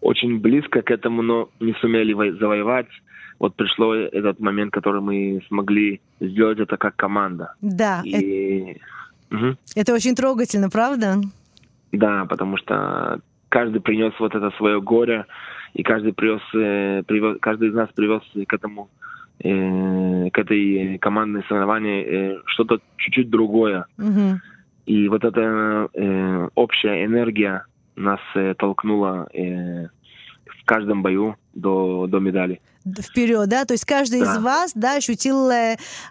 очень 0.00 0.38
близко 0.40 0.82
к 0.82 0.90
этому, 0.90 1.22
но 1.22 1.48
не 1.60 1.72
сумели 1.74 2.12
завоевать. 2.38 2.88
Вот 3.38 3.56
пришло 3.56 3.94
этот 3.94 4.40
момент, 4.40 4.72
который 4.72 5.00
мы 5.00 5.42
смогли 5.48 6.00
сделать 6.20 6.60
это 6.60 6.76
как 6.76 6.96
команда. 6.96 7.54
Да. 7.60 8.02
И... 8.04 8.10
Это... 8.10 8.80
Угу. 9.30 9.56
это 9.74 9.94
очень 9.94 10.14
трогательно, 10.14 10.70
правда? 10.70 11.16
Да, 11.92 12.26
потому 12.26 12.56
что 12.56 13.20
каждый 13.48 13.80
принес 13.80 14.12
вот 14.18 14.34
это 14.34 14.50
свое 14.56 14.80
горе, 14.80 15.26
и 15.74 15.82
каждый 15.82 16.12
привез, 16.12 16.40
э, 16.54 17.02
привез 17.04 17.38
каждый 17.40 17.68
из 17.68 17.74
нас 17.74 17.88
привез 17.94 18.22
к 18.46 18.52
этому 18.52 18.90
э, 19.40 20.30
к 20.30 20.38
этой 20.38 20.98
командной 20.98 21.42
соревновании 21.48 22.04
э, 22.04 22.42
что-то 22.46 22.80
чуть-чуть 22.96 23.30
другое. 23.30 23.86
Угу. 23.98 24.40
И 24.86 25.08
вот 25.08 25.24
эта 25.24 25.88
э, 25.92 26.48
общая 26.54 27.04
энергия 27.04 27.64
нас 27.96 28.20
э, 28.34 28.54
толкнула 28.58 29.28
э, 29.32 29.86
в 30.46 30.64
каждом 30.64 31.02
бою, 31.02 31.36
до, 31.54 32.06
до 32.06 32.18
медали 32.18 32.60
вперед, 33.00 33.48
да, 33.48 33.64
то 33.64 33.72
есть 33.72 33.84
каждый 33.84 34.20
да. 34.20 34.32
из 34.32 34.38
вас, 34.42 34.72
да, 34.74 34.96
ощутил, 34.96 35.50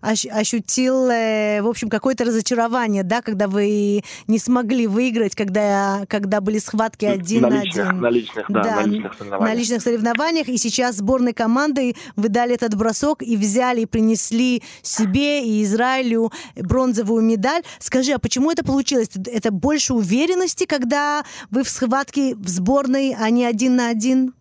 ощутил, 0.01 1.05
в 1.05 1.67
общем, 1.67 1.89
какое-то 1.89 2.25
разочарование, 2.25 3.03
да, 3.03 3.21
когда 3.21 3.47
вы 3.47 4.03
не 4.27 4.39
смогли 4.39 4.87
выиграть, 4.87 5.35
когда, 5.35 6.03
когда 6.07 6.41
были 6.41 6.57
схватки 6.57 7.05
один 7.05 7.43
на, 7.43 7.49
на 7.49 7.61
личных, 7.61 7.89
один. 7.89 8.01
На 8.01 8.09
личных, 8.09 8.45
да, 8.49 8.63
да, 8.63 8.75
на 8.81 8.85
личных 8.87 9.13
соревнованиях. 9.13 9.53
На 9.53 9.59
личных 9.59 9.81
соревнованиях, 9.81 10.47
и 10.47 10.57
сейчас 10.57 10.95
сборной 10.97 11.33
командой 11.33 11.95
вы 12.15 12.29
дали 12.29 12.55
этот 12.55 12.75
бросок 12.75 13.21
и 13.21 13.37
взяли, 13.37 13.81
и 13.81 13.85
принесли 13.85 14.63
себе 14.81 15.45
и 15.45 15.63
Израилю 15.63 16.31
бронзовую 16.55 17.21
медаль. 17.23 17.61
Скажи, 17.79 18.13
а 18.13 18.19
почему 18.19 18.51
это 18.51 18.65
получилось? 18.65 19.09
Это 19.27 19.51
больше 19.51 19.93
уверенности, 19.93 20.65
когда 20.65 21.23
вы 21.51 21.63
в 21.63 21.69
схватке 21.69 22.35
в 22.35 22.47
сборной, 22.47 23.15
а 23.19 23.29
не 23.29 23.45
один 23.45 23.75
на 23.75 23.89
один? 23.89 24.33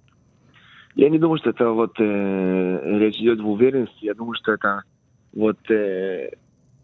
Я 0.94 1.08
не 1.08 1.18
думаю, 1.18 1.38
что 1.38 1.50
это 1.50 1.70
вот 1.70 1.98
э, 1.98 2.98
речь 2.98 3.16
идет 3.16 3.40
в 3.40 3.48
уверенности. 3.48 4.04
Я 4.04 4.14
думаю, 4.14 4.34
что 4.34 4.52
это 4.52 4.82
вот 5.32 5.58
э, 5.70 6.30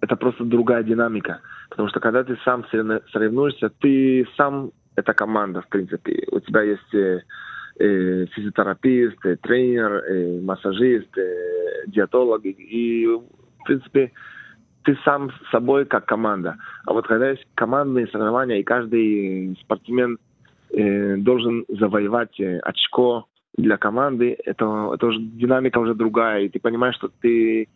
это 0.00 0.16
просто 0.16 0.44
другая 0.44 0.82
динамика. 0.82 1.40
Потому 1.70 1.88
что 1.88 2.00
когда 2.00 2.24
ты 2.24 2.38
сам 2.44 2.64
соревнуешься, 2.68 3.70
ты 3.80 4.26
сам 4.36 4.70
это 4.96 5.12
команда, 5.14 5.60
в 5.62 5.68
принципе. 5.68 6.26
У 6.32 6.40
тебя 6.40 6.62
есть 6.62 6.94
э, 6.94 7.20
э, 7.78 8.26
физиотерапевт, 8.26 9.24
э, 9.26 9.36
тренер, 9.36 9.92
э, 9.92 10.40
массажист, 10.40 11.16
э, 11.16 11.84
диетолог. 11.86 12.44
И, 12.44 13.06
в 13.06 13.64
принципе, 13.64 14.12
ты 14.84 14.98
сам 15.04 15.30
с 15.30 15.50
собой 15.50 15.84
как 15.84 16.06
команда. 16.06 16.56
А 16.86 16.92
вот 16.92 17.06
когда 17.06 17.30
есть 17.30 17.46
командные 17.54 18.06
соревнования, 18.08 18.58
и 18.58 18.64
каждый 18.64 19.56
спортсмен 19.60 20.18
э, 20.70 21.16
должен 21.18 21.64
завоевать 21.68 22.40
э, 22.40 22.58
очко, 22.60 23.26
для 23.58 23.76
команды, 23.76 24.36
это, 24.44 24.92
это 24.94 25.06
уже 25.06 25.20
динамика 25.20 25.78
уже 25.78 25.94
другая, 25.94 26.42
и 26.42 26.48
ты 26.48 26.60
понимаешь, 26.60 26.94
что 26.94 27.10
ты 27.20 27.68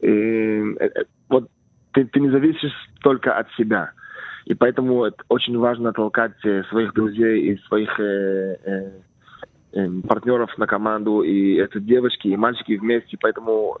э, 0.00 0.06
э, 0.06 1.04
вот 1.28 1.50
ты, 1.92 2.04
ты 2.04 2.20
не 2.20 2.30
зависишь 2.30 2.72
только 3.00 3.36
от 3.36 3.50
себя. 3.52 3.92
И 4.44 4.54
поэтому 4.54 5.10
очень 5.28 5.56
важно 5.58 5.92
толкать 5.92 6.44
э, 6.44 6.64
своих 6.64 6.92
друзей 6.92 7.52
и 7.52 7.58
своих 7.66 7.98
э, 7.98 8.56
э, 8.64 8.90
э, 9.72 9.88
партнеров 10.06 10.50
на 10.58 10.66
команду, 10.66 11.22
и 11.22 11.54
это 11.54 11.80
девочки 11.80 12.28
и 12.28 12.36
мальчики 12.36 12.76
вместе, 12.76 13.16
поэтому... 13.20 13.78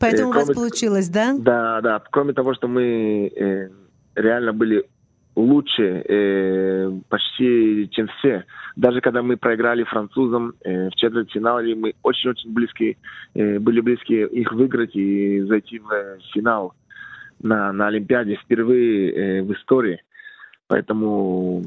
Поэтому 0.00 0.30
э, 0.30 0.32
кроме, 0.32 0.44
у 0.44 0.46
вас 0.46 0.56
получилось, 0.56 1.08
да? 1.08 1.34
Да, 1.36 1.80
да. 1.80 2.02
Кроме 2.10 2.34
того, 2.34 2.54
что 2.54 2.68
мы 2.68 3.32
э, 3.34 3.68
реально 4.14 4.52
были 4.52 4.86
лучше 5.38 6.02
э, 6.08 6.90
почти, 7.08 7.88
чем 7.92 8.08
все. 8.18 8.44
Даже 8.76 9.00
когда 9.00 9.22
мы 9.22 9.36
проиграли 9.36 9.84
французам 9.84 10.54
э, 10.64 10.88
в 10.88 10.96
четвертьфинале, 10.96 11.76
мы 11.76 11.94
очень-очень 12.02 12.52
близки, 12.52 12.96
э, 13.34 13.58
были 13.60 13.80
близки 13.80 14.14
их 14.14 14.52
выиграть 14.52 14.96
и 14.96 15.40
зайти 15.42 15.78
в 15.78 15.90
э, 15.92 16.18
финал 16.32 16.74
на, 17.40 17.72
на 17.72 17.86
Олимпиаде 17.86 18.36
впервые 18.36 19.12
э, 19.12 19.42
в 19.42 19.52
истории. 19.52 20.02
Поэтому 20.66 21.62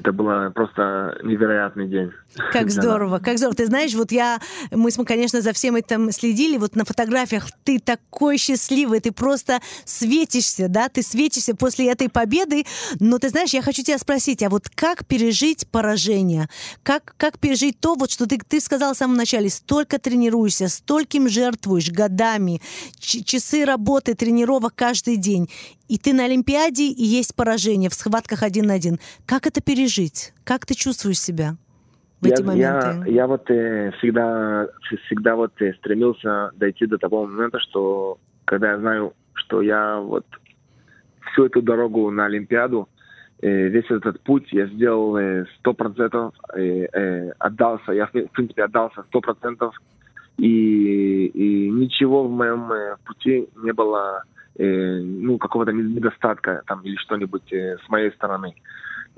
это 0.00 0.12
был 0.12 0.50
просто 0.52 1.18
невероятный 1.22 1.86
день. 1.86 2.10
Как 2.52 2.70
здорово, 2.70 3.18
как 3.18 3.36
здорово. 3.36 3.56
Ты 3.56 3.66
знаешь, 3.66 3.94
вот 3.94 4.12
я, 4.12 4.40
мы, 4.70 4.90
конечно, 5.04 5.42
за 5.42 5.52
всем 5.52 5.76
этим 5.76 6.10
следили, 6.10 6.56
вот 6.56 6.74
на 6.74 6.84
фотографиях 6.84 7.48
ты 7.64 7.78
такой 7.78 8.38
счастливый, 8.38 9.00
ты 9.00 9.12
просто 9.12 9.60
светишься, 9.84 10.68
да, 10.68 10.88
ты 10.88 11.02
светишься 11.02 11.54
после 11.54 11.90
этой 11.90 12.08
победы, 12.08 12.64
но 12.98 13.18
ты 13.18 13.28
знаешь, 13.28 13.50
я 13.50 13.62
хочу 13.62 13.82
тебя 13.82 13.98
спросить, 13.98 14.42
а 14.42 14.48
вот 14.48 14.68
как 14.74 15.04
пережить 15.06 15.68
поражение? 15.68 16.48
Как, 16.82 17.14
как 17.18 17.38
пережить 17.38 17.78
то, 17.80 17.94
вот 17.94 18.10
что 18.10 18.26
ты, 18.26 18.38
ты 18.38 18.60
сказал 18.60 18.94
в 18.94 18.96
самом 18.96 19.16
начале, 19.16 19.50
столько 19.50 19.98
тренируешься, 19.98 20.68
стольким 20.68 21.28
жертвуешь 21.28 21.90
годами, 21.90 22.62
часы 22.98 23.64
работы, 23.64 24.14
тренировок 24.14 24.74
каждый 24.74 25.16
день, 25.16 25.50
и 25.88 25.98
ты 25.98 26.12
на 26.12 26.24
Олимпиаде, 26.24 26.84
и 26.84 27.04
есть 27.04 27.34
поражение 27.34 27.90
в 27.90 27.94
схватках 27.94 28.44
один 28.44 28.66
на 28.66 28.74
один. 28.74 29.00
Как 29.26 29.46
это 29.46 29.60
пережить? 29.60 29.89
Как 30.44 30.66
ты 30.66 30.74
чувствуешь 30.74 31.20
себя? 31.20 31.56
в 32.20 32.26
я, 32.26 32.34
эти 32.34 32.42
моменты? 32.42 33.10
Я, 33.10 33.12
я 33.12 33.26
вот 33.26 33.50
э, 33.50 33.92
всегда, 33.98 34.68
всегда 35.06 35.36
вот 35.36 35.52
э, 35.60 35.72
стремился 35.74 36.50
дойти 36.56 36.86
до 36.86 36.98
того 36.98 37.26
момента, 37.26 37.58
что 37.60 38.18
когда 38.44 38.72
я 38.72 38.78
знаю, 38.78 39.14
что 39.34 39.62
я 39.62 39.98
вот 39.98 40.26
всю 41.32 41.46
эту 41.46 41.62
дорогу 41.62 42.10
на 42.10 42.26
Олимпиаду, 42.26 42.88
э, 43.42 43.68
весь 43.68 43.90
этот 43.90 44.20
путь 44.20 44.52
я 44.52 44.66
сделал 44.66 45.16
э, 45.16 45.46
сто 45.58 45.72
процентов, 45.72 46.34
э, 46.54 46.86
э, 46.92 47.32
отдался, 47.38 47.92
я 47.92 48.06
в 48.06 48.10
принципе 48.10 48.64
отдался 48.64 49.02
сто 49.08 49.20
процентов, 49.20 49.74
и, 50.36 51.26
и 51.26 51.70
ничего 51.70 52.26
в 52.26 52.30
моем 52.30 52.72
э, 52.72 52.96
пути 53.04 53.48
не 53.62 53.72
было 53.72 54.24
э, 54.58 55.00
ну, 55.00 55.38
какого-то 55.38 55.72
недостатка 55.72 56.62
там 56.66 56.82
или 56.82 56.96
что-нибудь 56.96 57.52
э, 57.52 57.76
с 57.84 57.88
моей 57.88 58.10
стороны. 58.12 58.54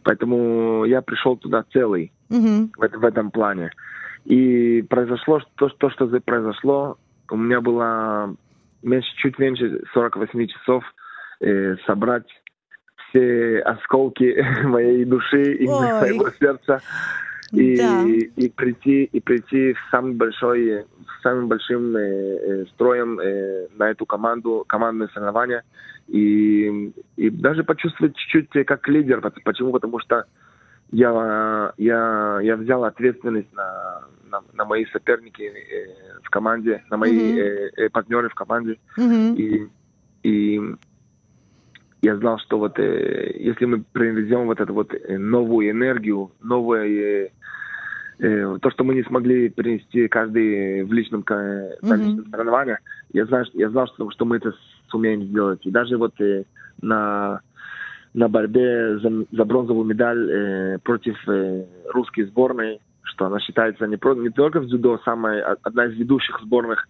Поэтому 0.05 0.85
я 0.85 1.03
пришел 1.03 1.37
туда 1.37 1.65
целый 1.73 2.13
mm-hmm. 2.31 2.71
в, 2.77 2.99
в 2.99 3.05
этом 3.05 3.31
плане. 3.31 3.71
И 4.25 4.83
произошло 4.83 5.41
то, 5.57 5.69
то, 5.69 5.91
что 5.91 6.07
произошло. 6.21 6.99
У 7.31 7.37
меня 7.37 7.61
было 7.61 8.35
меньше, 8.83 9.09
чуть 9.17 9.39
меньше 9.39 9.83
48 9.95 10.47
часов 10.49 10.85
э, 11.41 11.77
собрать 11.87 12.27
все 13.09 13.61
осколки 13.61 14.45
моей 14.65 15.05
души 15.05 15.55
и 15.55 15.67
Ой. 15.67 15.93
моего 15.93 16.31
сердца 16.31 16.81
и, 17.53 17.77
да. 17.77 18.05
и 18.05 18.49
прийти 18.49 19.05
и 19.05 19.21
прийти 19.21 19.75
в 19.75 19.79
самый 19.91 20.15
большой 20.15 20.87
самым 21.23 21.49
большим 21.49 21.97
э, 21.97 22.01
э, 22.01 22.65
строем 22.75 23.21
э, 23.21 23.69
на 23.77 23.91
эту 23.91 24.07
команду 24.07 24.65
командное 24.67 25.09
соревнование 25.09 25.63
и 26.09 26.93
и 27.17 27.31
даже 27.31 27.63
почувствовать 27.63 28.17
чуть-чуть 28.17 28.67
как 28.67 28.89
лидер 28.89 29.21
почему 29.45 29.73
потому 29.73 30.01
что 30.01 30.25
я 30.91 31.73
я 31.77 32.41
я 32.43 32.57
взял 32.57 32.85
ответственность 32.85 33.53
на 33.53 34.03
на, 34.31 34.43
на 34.55 34.65
мои 34.65 34.87
соперники 34.87 35.43
э, 35.43 36.21
в 36.23 36.31
команде 36.31 36.83
на 36.91 36.97
мои 36.97 37.13
mm-hmm. 37.13 37.39
э, 37.39 37.71
э, 37.77 37.89
партнеры 37.91 38.31
в 38.31 38.35
команде 38.35 38.79
mm-hmm. 38.99 39.37
и 39.37 39.69
и 40.23 40.61
я 42.03 42.17
знал, 42.17 42.39
что 42.41 42.59
вот 42.59 42.79
э, 42.79 43.33
если 43.39 43.65
мы 43.65 43.85
привезем 43.93 44.47
вот 44.47 44.61
эту 44.61 44.75
вот 44.75 44.93
э, 44.93 45.19
новую 45.19 45.71
энергию, 45.71 46.33
новое 46.43 47.31
э, 48.19 48.59
то, 48.61 48.71
что 48.71 48.85
мы 48.85 48.95
не 48.95 49.05
смогли 49.05 49.49
принести 49.49 50.09
каждый 50.09 50.83
в 50.85 50.93
личном, 50.93 51.23
mm-hmm. 51.23 51.97
личном 51.97 52.31
соревновании, 52.31 52.79
я 53.13 53.25
знаю, 53.27 53.47
я 53.55 53.71
знал, 53.71 53.87
что, 53.87 54.11
что 54.11 54.25
мы 54.25 54.37
это 54.37 54.53
сумеем 54.89 55.23
сделать. 55.25 55.65
И 55.65 55.71
даже 55.71 55.97
вот 55.97 56.21
э, 56.21 56.45
на 56.81 57.41
на 58.15 58.29
борьбе 58.29 58.99
за, 58.99 59.25
за 59.33 59.45
бронзовую 59.45 59.87
медаль 59.87 60.31
э, 60.31 60.79
против 60.83 61.17
э, 61.29 61.65
русской 61.95 62.25
сборной, 62.25 62.81
что 63.03 63.27
она 63.27 63.41
считается 63.41 63.87
не, 63.87 63.97
про, 63.97 64.15
не 64.15 64.29
только 64.29 64.61
в 64.61 64.67
дзюдо 64.67 65.01
самая 65.05 65.57
одна 65.63 65.87
из 65.87 65.97
ведущих 65.97 66.39
сборных 66.43 66.89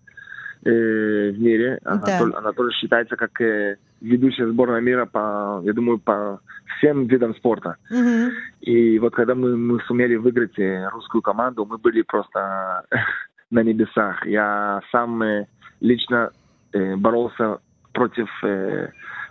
э, 0.65 1.31
в 1.31 1.41
мире. 1.41 1.79
Она, 1.85 2.03
да. 2.03 2.39
она 2.39 2.53
тоже 2.53 2.73
считается 2.73 3.17
как 3.17 3.41
э, 3.41 3.77
ведущая 4.01 4.49
сборная 4.49 4.81
мира 4.81 5.07
по, 5.07 5.61
я 5.65 5.73
думаю, 5.73 5.99
по 5.99 6.41
всем 6.79 7.07
видам 7.07 7.35
спорта. 7.37 7.77
Угу. 7.91 8.33
И 8.63 8.99
вот 8.99 9.15
когда 9.15 9.35
мы, 9.35 9.57
мы 9.57 9.81
сумели 9.81 10.17
выиграть 10.17 10.59
э, 10.59 10.89
русскую 10.91 11.23
команду, 11.23 11.65
мы 11.65 11.79
были 11.79 12.03
просто 12.03 12.85
на 13.51 13.63
небесах. 13.63 14.27
Я 14.27 14.81
сам 14.91 15.23
э, 15.23 15.47
лично 15.81 16.31
э, 16.73 16.97
боролся 16.97 17.59
против 17.93 18.29
э, 18.45 18.89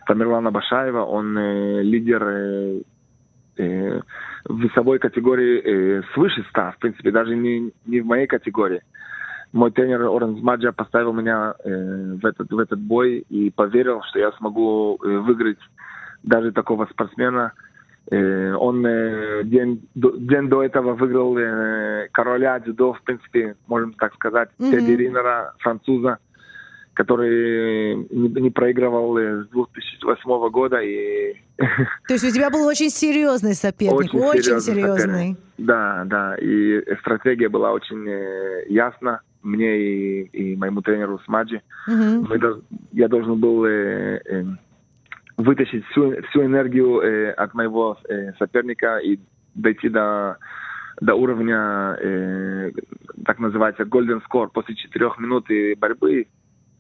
Тамерлана 0.08 0.52
Башаева. 0.52 1.04
Он 1.04 1.38
э, 1.38 1.82
лидер 1.84 2.24
э, 2.24 2.82
э, 3.58 4.02
в 4.46 4.60
весовой 4.60 5.00
категории 5.00 5.62
э, 5.62 6.02
свыше 6.14 6.46
100, 6.50 6.72
в 6.72 6.78
принципе, 6.80 7.12
даже 7.12 7.36
не, 7.36 7.72
не 7.86 8.02
в 8.02 8.06
моей 8.06 8.28
категории 8.28 8.82
мой 9.54 9.72
тренер 9.72 10.04
Оранж 10.04 10.42
Маджа 10.42 10.72
поставил 10.72 11.14
меня 11.14 11.56
э, 11.64 12.16
в, 12.22 12.26
этот, 12.26 12.50
в 12.52 12.58
этот 12.58 12.80
бой 12.80 13.26
и 13.30 13.50
поверил, 13.50 14.02
что 14.10 14.20
я 14.20 14.32
смогу 14.34 14.98
э, 15.04 15.18
выиграть 15.18 15.60
даже 16.24 16.52
такого 16.52 16.86
спортсмена. 16.86 17.52
Э, 18.10 18.54
он 18.54 18.86
э, 18.86 19.44
день, 19.44 19.88
до, 19.94 20.12
день 20.12 20.48
до 20.48 20.64
этого 20.64 20.94
выиграл 20.94 21.38
э, 21.38 22.08
короля 22.14 22.60
дзюдо, 22.60 22.94
в 22.94 23.02
принципе, 23.02 23.56
можем 23.68 23.94
так 23.94 24.14
сказать, 24.14 24.50
mm-hmm. 24.58 24.72
Тедди 24.72 24.92
Ринера, 24.92 25.54
француза, 25.60 26.20
который 26.94 27.96
не, 27.96 28.42
не 28.42 28.50
проигрывал 28.52 29.18
э, 29.18 29.44
с 29.44 29.48
2008 29.50 30.50
года. 30.50 30.80
И... 30.80 31.36
То 32.08 32.14
есть 32.14 32.24
у 32.24 32.32
тебя 32.32 32.50
был 32.50 32.66
очень 32.66 32.90
серьезный 32.90 33.54
соперник, 33.54 34.14
очень, 34.14 34.20
очень 34.20 34.60
серьезный. 34.62 34.98
серьезный. 34.98 35.38
Да, 35.58 36.04
да, 36.06 36.36
и 36.38 36.82
стратегия 37.02 37.50
была 37.50 37.74
очень 37.74 38.08
э, 38.08 38.66
ясна 38.70 39.22
мне 39.44 39.78
и, 39.78 40.22
и 40.24 40.56
моему 40.56 40.82
тренеру 40.82 41.20
Смаджи. 41.26 41.62
Mm-hmm. 41.90 42.28
Мы, 42.28 42.62
я 42.94 43.08
должен 43.08 43.40
был 43.40 43.66
э, 43.66 44.22
э, 44.26 44.44
вытащить 45.38 45.86
всю, 45.88 46.22
всю 46.30 46.44
энергию 46.44 47.02
э, 47.02 47.32
от 47.32 47.54
моего 47.54 47.98
э, 48.08 48.34
соперника 48.40 48.98
и 48.98 49.20
дойти 49.56 49.90
до 49.90 50.38
до 51.00 51.16
уровня, 51.16 51.98
э, 52.00 52.72
так 53.26 53.40
называется, 53.40 53.84
golden 53.84 54.22
score. 54.30 54.50
После 54.54 54.76
четырех 54.76 55.18
минут 55.18 55.48
борьбы 55.78 56.28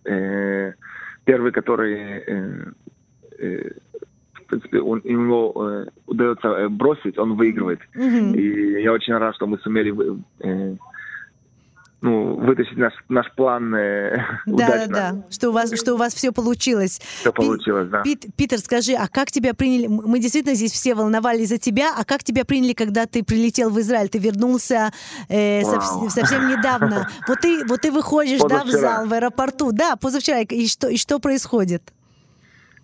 э, 0.06 0.74
первый, 1.26 1.52
который 1.52 1.95
э, 1.95 2.65
э, 3.39 3.71
в 4.34 4.45
принципе, 4.45 4.80
он, 4.82 5.02
ему 5.04 5.54
э, 5.56 5.86
удается 6.06 6.47
э, 6.50 6.69
бросить, 6.69 7.17
он 7.17 7.36
выигрывает. 7.36 7.80
Mm-hmm. 7.95 8.38
И 8.38 8.84
я 8.84 8.91
очень 8.91 9.13
рад, 9.13 9.34
что 9.36 9.47
мы 9.47 9.58
сумели 9.60 9.91
э, 10.39 10.76
ну, 12.01 12.35
вытащить 12.35 12.77
наш, 12.77 12.93
наш 13.09 13.31
план 13.35 13.73
э, 13.75 14.17
да, 14.47 14.53
удачно. 14.53 14.87
Да, 14.87 15.11
да, 15.11 15.23
что 15.29 15.49
у 15.49 15.51
вас, 15.51 15.79
что 15.79 15.93
у 15.93 15.97
вас 15.97 16.13
все 16.13 16.31
получилось. 16.31 16.99
Все 17.19 17.31
получилось, 17.31 17.89
да. 17.89 18.01
Пит, 18.01 18.25
Питер, 18.35 18.57
скажи, 18.57 18.93
а 18.93 19.07
как 19.07 19.31
тебя 19.31 19.53
приняли? 19.53 19.87
Мы 19.87 20.19
действительно 20.19 20.55
здесь 20.55 20.71
все 20.71 20.95
волновались 20.95 21.49
за 21.49 21.59
тебя, 21.59 21.93
а 21.95 22.03
как 22.03 22.23
тебя 22.23 22.43
приняли, 22.43 22.73
когда 22.73 23.05
ты 23.05 23.23
прилетел 23.23 23.69
в 23.69 23.79
Израиль? 23.79 24.09
Ты 24.09 24.17
вернулся 24.17 24.91
э, 25.29 25.61
сов, 25.61 26.11
совсем 26.11 26.49
недавно. 26.49 27.07
Вот 27.27 27.39
ты, 27.39 27.65
вот 27.65 27.81
ты 27.81 27.91
выходишь, 27.91 28.41
да, 28.41 28.63
в 28.63 28.69
зал 28.69 29.05
в 29.05 29.13
аэропорту. 29.13 29.71
Да, 29.71 29.95
позавчера. 29.95 30.41
И 30.41 30.67
что, 30.67 30.87
и 30.87 30.97
что 30.97 31.19
происходит? 31.19 31.93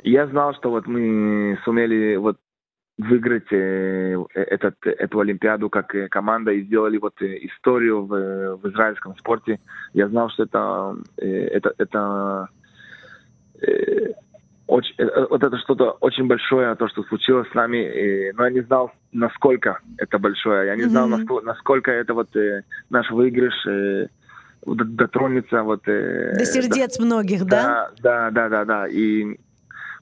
Я 0.04 0.28
знал, 0.28 0.54
что 0.54 0.70
вот 0.70 0.88
мы 0.88 1.58
сумели 1.66 2.16
вот 2.18 2.38
выиграть 2.98 3.52
э, 3.52 4.18
этот, 4.34 4.76
эту 4.86 5.20
Олимпиаду 5.20 5.70
как 5.70 5.94
э, 5.94 6.08
команда 6.08 6.52
и 6.52 6.64
сделали 6.64 6.98
вот 6.98 7.22
э, 7.22 7.46
историю 7.46 8.06
в, 8.06 8.58
в 8.58 8.70
израильском 8.70 9.16
спорте. 9.18 9.60
Я 9.94 10.08
знал, 10.08 10.30
что 10.30 10.44
это, 10.44 10.98
это, 11.18 11.74
это 11.78 12.50
очень, 14.68 14.96
вот 15.30 15.44
это 15.44 15.58
что-то 15.58 15.92
очень 16.02 16.28
большое, 16.28 16.76
то, 16.76 16.88
что 16.88 17.04
случилось 17.04 17.50
с 17.50 17.54
нами, 17.56 18.32
но 18.36 18.46
я 18.46 18.52
не 18.52 18.62
знал, 18.62 18.92
насколько 19.12 19.80
это 19.98 20.20
большое. 20.20 20.68
Я 20.68 20.76
не 20.76 20.84
знал, 20.84 21.08
mm-hmm. 21.08 21.18
насколько, 21.18 21.46
насколько 21.46 21.92
это 21.92 22.14
вот 22.14 22.30
наш 22.90 23.10
выигрыш 23.10 23.54
дотронется 24.66 25.64
вот... 25.64 25.84
До 25.86 26.46
сердец 26.46 26.98
до, 26.98 27.06
многих, 27.06 27.46
да? 27.46 27.92
Да, 28.02 28.30
да, 28.32 28.50
да, 28.50 28.66
да. 28.66 28.88
И 28.88 29.40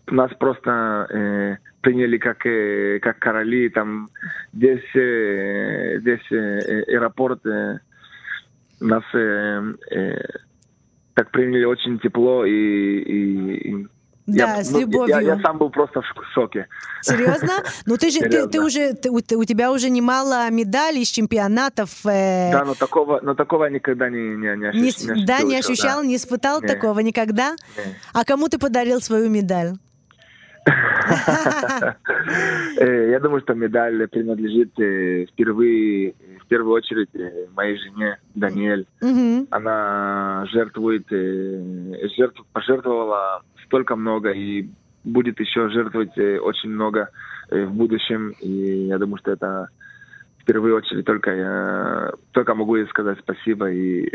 нас 0.07 0.31
просто 0.39 1.07
э, 1.09 1.57
приняли 1.85 2.17
как, 2.17 2.45
э, 2.45 2.99
как 2.99 3.19
короли. 3.19 3.69
Там 3.69 4.09
здесь, 4.53 4.95
э, 4.95 5.99
здесь 5.99 6.31
э, 6.31 6.83
аэропорт 6.87 7.45
э, 7.45 7.77
нас 8.79 9.03
э, 9.13 9.73
э, 9.91 10.21
так 11.13 11.29
приняли 11.29 11.63
очень 11.65 11.99
тепло 11.99 12.43
и, 12.43 12.51
и, 12.51 13.69
и 13.69 13.87
да, 14.25 14.57
я, 14.57 14.63
с 14.63 14.71
любовью. 14.71 15.15
Я, 15.15 15.21
я 15.21 15.39
сам 15.41 15.59
был 15.59 15.69
просто 15.69 16.01
в 16.01 16.05
шоке. 16.33 16.67
Серьезно? 17.01 17.53
Ну 17.85 17.97
ты 17.97 18.09
же, 18.09 18.21
ты, 18.21 18.47
ты 18.47 18.59
уже, 18.59 18.93
ты, 18.93 19.11
у 19.11 19.43
тебя 19.43 19.71
уже 19.71 19.91
немало 19.91 20.49
медалей 20.49 21.05
с 21.05 21.09
чемпионатов. 21.09 22.03
Э... 22.05 22.51
Да, 22.51 22.65
но 22.65 22.73
такого, 22.73 23.19
но 23.21 23.35
такого 23.35 23.65
никогда 23.65 24.09
не, 24.09 24.35
не, 24.35 24.57
не, 24.57 24.69
ощущ, 24.69 24.73
не, 24.73 24.81
не 24.81 24.89
ощущал. 24.89 25.25
Да, 25.27 25.41
не 25.43 25.57
ощущал, 25.59 26.01
да. 26.01 26.07
не 26.07 26.15
испытал 26.15 26.61
не. 26.61 26.67
такого 26.67 26.99
никогда? 27.01 27.51
Не. 27.77 27.83
А 28.13 28.25
кому 28.25 28.49
ты 28.49 28.57
подарил 28.57 28.99
свою 29.01 29.29
медаль? 29.29 29.73
Э, 32.77 33.09
я 33.11 33.19
думаю, 33.19 33.41
что 33.41 33.53
медаль 33.53 34.07
принадлежит 34.07 34.77
э, 34.79 35.25
впервые, 35.27 36.13
в 36.41 36.47
первую 36.47 36.73
очередь, 36.73 37.09
э, 37.13 37.45
моей 37.55 37.77
жене 37.77 38.17
Даниэль. 38.33 38.85
Она 39.51 40.45
жертвует, 40.51 41.07
жертв, 41.09 42.43
пожертвовала 42.51 43.43
столько 43.65 43.95
много 43.95 44.31
и 44.31 44.67
будет 45.03 45.39
еще 45.39 45.69
жертвовать 45.69 46.17
очень 46.17 46.71
много 46.71 47.09
в 47.49 47.67
будущем. 47.67 48.33
И 48.41 48.87
я 48.87 48.97
думаю, 48.97 49.19
что 49.19 49.31
это 49.31 49.69
в 50.45 50.47
первую 50.47 50.77
очередь 50.77 51.05
только 51.05 51.31
я 51.31 52.11
только 52.31 52.53
могу 52.53 52.75
ей 52.75 52.87
сказать 52.87 53.17
спасибо 53.19 53.71
и 53.71 54.07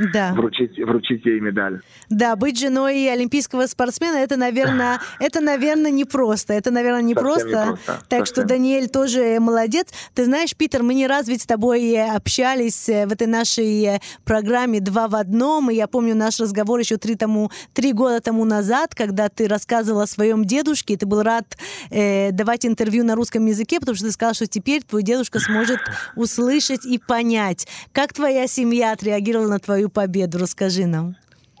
да. 0.12 0.32
вручить, 0.34 0.78
вручить 0.78 1.24
ей 1.24 1.40
медаль. 1.40 1.80
Да, 2.08 2.36
быть 2.36 2.58
женой 2.58 3.10
олимпийского 3.10 3.66
спортсмена, 3.66 4.16
это, 4.16 4.36
наверное, 4.36 5.00
это, 5.20 5.40
наверное, 5.40 5.90
непросто. 5.90 6.52
Это, 6.52 6.70
наверное, 6.70 7.02
непросто. 7.02 7.46
Не 7.46 7.54
просто. 7.54 8.00
Так 8.08 8.26
Совсем. 8.26 8.26
что 8.26 8.44
Даниэль 8.44 8.88
тоже 8.88 9.38
молодец. 9.40 9.88
Ты 10.14 10.24
знаешь, 10.24 10.54
Питер, 10.56 10.82
мы 10.82 10.94
не 10.94 11.06
раз 11.06 11.28
ведь 11.28 11.42
с 11.42 11.46
тобой 11.46 11.96
общались 11.98 12.88
э, 12.88 13.06
в 13.06 13.12
этой 13.12 13.26
нашей 13.26 13.84
э, 13.84 14.00
программе 14.24 14.80
«Два 14.80 15.08
в 15.08 15.14
одном», 15.14 15.70
и 15.70 15.74
я 15.74 15.86
помню 15.86 16.14
наш 16.14 16.40
разговор 16.40 16.78
еще 16.80 16.96
три, 16.96 17.14
тому, 17.14 17.50
три 17.72 17.92
года 17.92 18.20
тому 18.20 18.44
назад, 18.44 18.94
когда 18.94 19.28
ты 19.28 19.48
рассказывал 19.48 20.00
о 20.00 20.06
своем 20.06 20.44
дедушке, 20.44 20.94
и 20.94 20.96
ты 20.96 21.06
был 21.06 21.22
рад 21.22 21.56
э, 21.90 22.32
давать 22.32 22.66
интервью 22.66 23.04
на 23.04 23.14
русском 23.14 23.46
языке, 23.46 23.80
потому 23.80 23.96
что 23.96 24.06
ты 24.06 24.12
сказал, 24.12 24.34
что 24.34 24.46
теперь 24.46 24.82
твой 24.82 25.02
дедушка 25.02 25.38
сможет 25.38 25.69
услышать 26.16 26.84
и 26.86 26.98
понять. 26.98 27.66
Как 27.92 28.12
твоя 28.12 28.46
семья 28.46 28.92
отреагировала 28.92 29.48
на 29.48 29.58
твою 29.58 29.88
победу? 29.88 30.38
Расскажи 30.38 30.86
нам. 30.86 31.16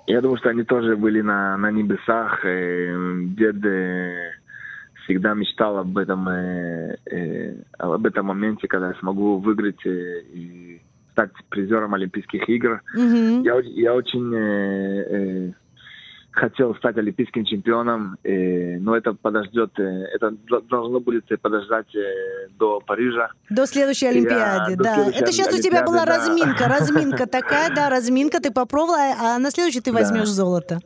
Я 0.06 0.20
думаю, 0.20 0.38
что 0.38 0.50
они 0.50 0.64
тоже 0.64 0.96
были 0.96 1.20
на, 1.20 1.56
на 1.56 1.70
небесах. 1.70 2.44
Э, 2.44 3.16
дед 3.36 3.64
э, 3.64 4.32
всегда 5.04 5.34
мечтал 5.34 5.78
об 5.78 5.96
этом, 5.96 6.28
э, 6.28 6.96
об 7.78 8.04
этом 8.06 8.26
моменте, 8.26 8.66
когда 8.66 8.88
я 8.88 8.94
смогу 8.94 9.38
выиграть 9.38 9.84
и 9.86 10.80
стать 11.12 11.30
призером 11.48 11.94
Олимпийских 11.94 12.48
игр. 12.48 12.82
Mm-hmm. 12.96 13.44
Я, 13.44 13.60
я 13.62 13.94
очень 13.94 15.54
хотел 16.32 16.74
стать 16.76 16.96
олимпийским 16.96 17.44
чемпионом, 17.44 18.16
э, 18.22 18.78
но 18.78 18.96
это 18.96 19.14
подождет, 19.14 19.70
э, 19.78 20.04
это 20.14 20.32
должно 20.68 21.00
будет 21.00 21.24
подождать 21.40 21.94
э, 21.94 22.48
до 22.58 22.80
Парижа. 22.80 23.30
До 23.48 23.66
следующей 23.66 24.06
Олимпиады, 24.06 24.72
Я, 24.72 24.76
да. 24.76 24.94
Следующей 24.94 25.18
это 25.18 25.32
сейчас 25.32 25.58
у 25.58 25.62
тебя 25.62 25.84
была 25.84 26.04
да. 26.04 26.16
разминка, 26.16 26.68
разминка 26.68 27.26
такая, 27.26 27.74
да, 27.74 27.90
разминка, 27.90 28.40
ты 28.40 28.52
попробовала, 28.52 28.98
а 29.20 29.38
на 29.38 29.50
следующий 29.50 29.80
ты 29.80 29.92
возьмешь 29.92 30.28
да. 30.28 30.34
золото. 30.34 30.80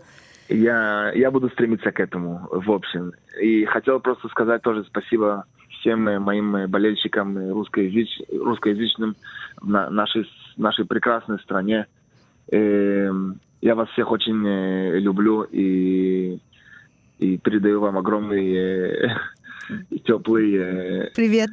Я, 0.49 1.13
я 1.15 1.31
буду 1.31 1.49
стремиться 1.51 1.91
к 1.91 2.01
этому, 2.01 2.49
в 2.51 2.71
общем. 2.71 3.13
И 3.41 3.65
хотел 3.65 4.01
просто 4.01 4.29
сказать 4.29 4.63
тоже 4.63 4.85
спасибо 4.85 5.45
всем 5.81 6.05
моим 6.23 6.71
болельщикам 6.71 7.51
русскоязыч, 7.53 8.09
русскоязычным 8.33 9.17
в 9.61 9.69
нашей, 9.69 10.27
нашей 10.57 10.85
прекрасной 10.85 11.39
стране. 11.41 11.87
Эм, 12.51 13.41
я 13.65 13.75
вас 13.75 13.89
всех 13.91 14.11
очень 14.13 14.47
э, 14.47 14.99
люблю 15.01 15.43
и, 15.43 16.39
и 17.19 17.39
передаю 17.39 17.81
вам 17.81 17.97
огромный 17.97 18.55
э, 18.55 19.09
теплый... 20.05 20.55
Э, 20.55 21.11
Привет. 21.15 21.51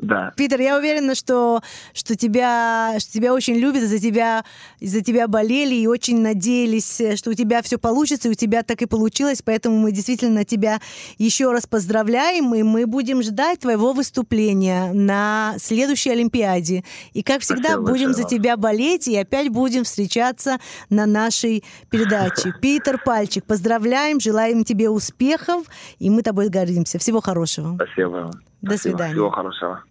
Да. 0.00 0.32
Питер, 0.36 0.60
я 0.60 0.76
уверена, 0.76 1.14
что, 1.14 1.62
что, 1.92 2.16
тебя, 2.16 2.96
что 2.98 3.12
тебя 3.12 3.32
очень 3.32 3.54
любят, 3.54 3.82
за 3.82 3.98
тебя, 3.98 4.44
за 4.80 5.00
тебя 5.00 5.28
болели 5.28 5.74
и 5.74 5.86
очень 5.86 6.20
надеялись, 6.20 7.00
что 7.16 7.30
у 7.30 7.34
тебя 7.34 7.62
все 7.62 7.78
получится, 7.78 8.28
и 8.28 8.32
у 8.32 8.34
тебя 8.34 8.62
так 8.62 8.82
и 8.82 8.86
получилось, 8.86 9.42
поэтому 9.42 9.78
мы 9.78 9.92
действительно 9.92 10.44
тебя 10.44 10.80
еще 11.18 11.52
раз 11.52 11.66
поздравляем, 11.66 12.54
и 12.54 12.62
мы 12.62 12.86
будем 12.86 13.22
ждать 13.22 13.60
твоего 13.60 13.92
выступления 13.92 14.92
на 14.92 15.54
следующей 15.58 16.10
Олимпиаде. 16.10 16.84
И, 17.12 17.22
как 17.22 17.42
всегда, 17.42 17.70
Спасибо 17.70 17.82
будем 17.82 18.06
большое. 18.08 18.24
за 18.24 18.28
тебя 18.28 18.56
болеть, 18.56 19.08
и 19.08 19.16
опять 19.16 19.48
будем 19.48 19.84
встречаться 19.84 20.58
на 20.90 21.06
нашей 21.06 21.64
передаче. 21.90 22.52
Питер 22.60 23.00
Пальчик, 23.04 23.44
поздравляем, 23.44 24.20
желаем 24.20 24.64
тебе 24.64 24.90
успехов, 24.90 25.64
и 25.98 26.10
мы 26.10 26.22
тобой 26.22 26.48
гордимся. 26.48 26.98
Всего 26.98 27.20
хорошего. 27.20 27.76
Спасибо. 27.76 28.30
До 28.62 28.76
свидания. 28.78 29.14
Всего 29.14 29.30
хорошего. 29.30 29.82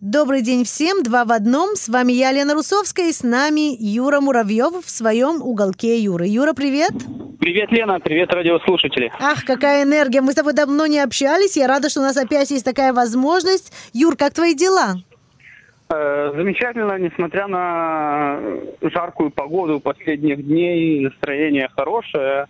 Добрый 0.00 0.42
день 0.42 0.64
всем, 0.64 1.02
два 1.02 1.24
в 1.24 1.32
одном. 1.32 1.74
С 1.74 1.88
вами 1.88 2.12
я, 2.12 2.30
Лена 2.30 2.54
Русовская, 2.54 3.08
и 3.08 3.12
с 3.12 3.24
нами 3.24 3.76
Юра 3.82 4.20
Муравьев 4.20 4.84
в 4.84 4.88
своем 4.88 5.42
уголке 5.42 5.98
Юры. 5.98 6.26
Юра, 6.26 6.52
привет. 6.52 6.92
Привет, 7.40 7.72
Лена, 7.72 7.98
привет, 7.98 8.32
радиослушатели. 8.32 9.12
Ах, 9.18 9.44
какая 9.44 9.82
энергия. 9.82 10.20
Мы 10.20 10.30
с 10.30 10.36
тобой 10.36 10.52
давно 10.52 10.86
не 10.86 11.00
общались. 11.00 11.56
Я 11.56 11.66
рада, 11.66 11.90
что 11.90 12.00
у 12.00 12.04
нас 12.04 12.16
опять 12.16 12.50
есть 12.50 12.64
такая 12.64 12.92
возможность. 12.92 13.72
Юр, 13.92 14.16
как 14.16 14.32
твои 14.34 14.54
дела? 14.54 14.94
Э, 15.88 16.32
замечательно, 16.36 16.98
несмотря 16.98 17.48
на 17.48 18.40
жаркую 18.80 19.30
погоду 19.30 19.80
последних 19.80 20.44
дней, 20.46 21.00
настроение 21.00 21.68
хорошее. 21.76 22.46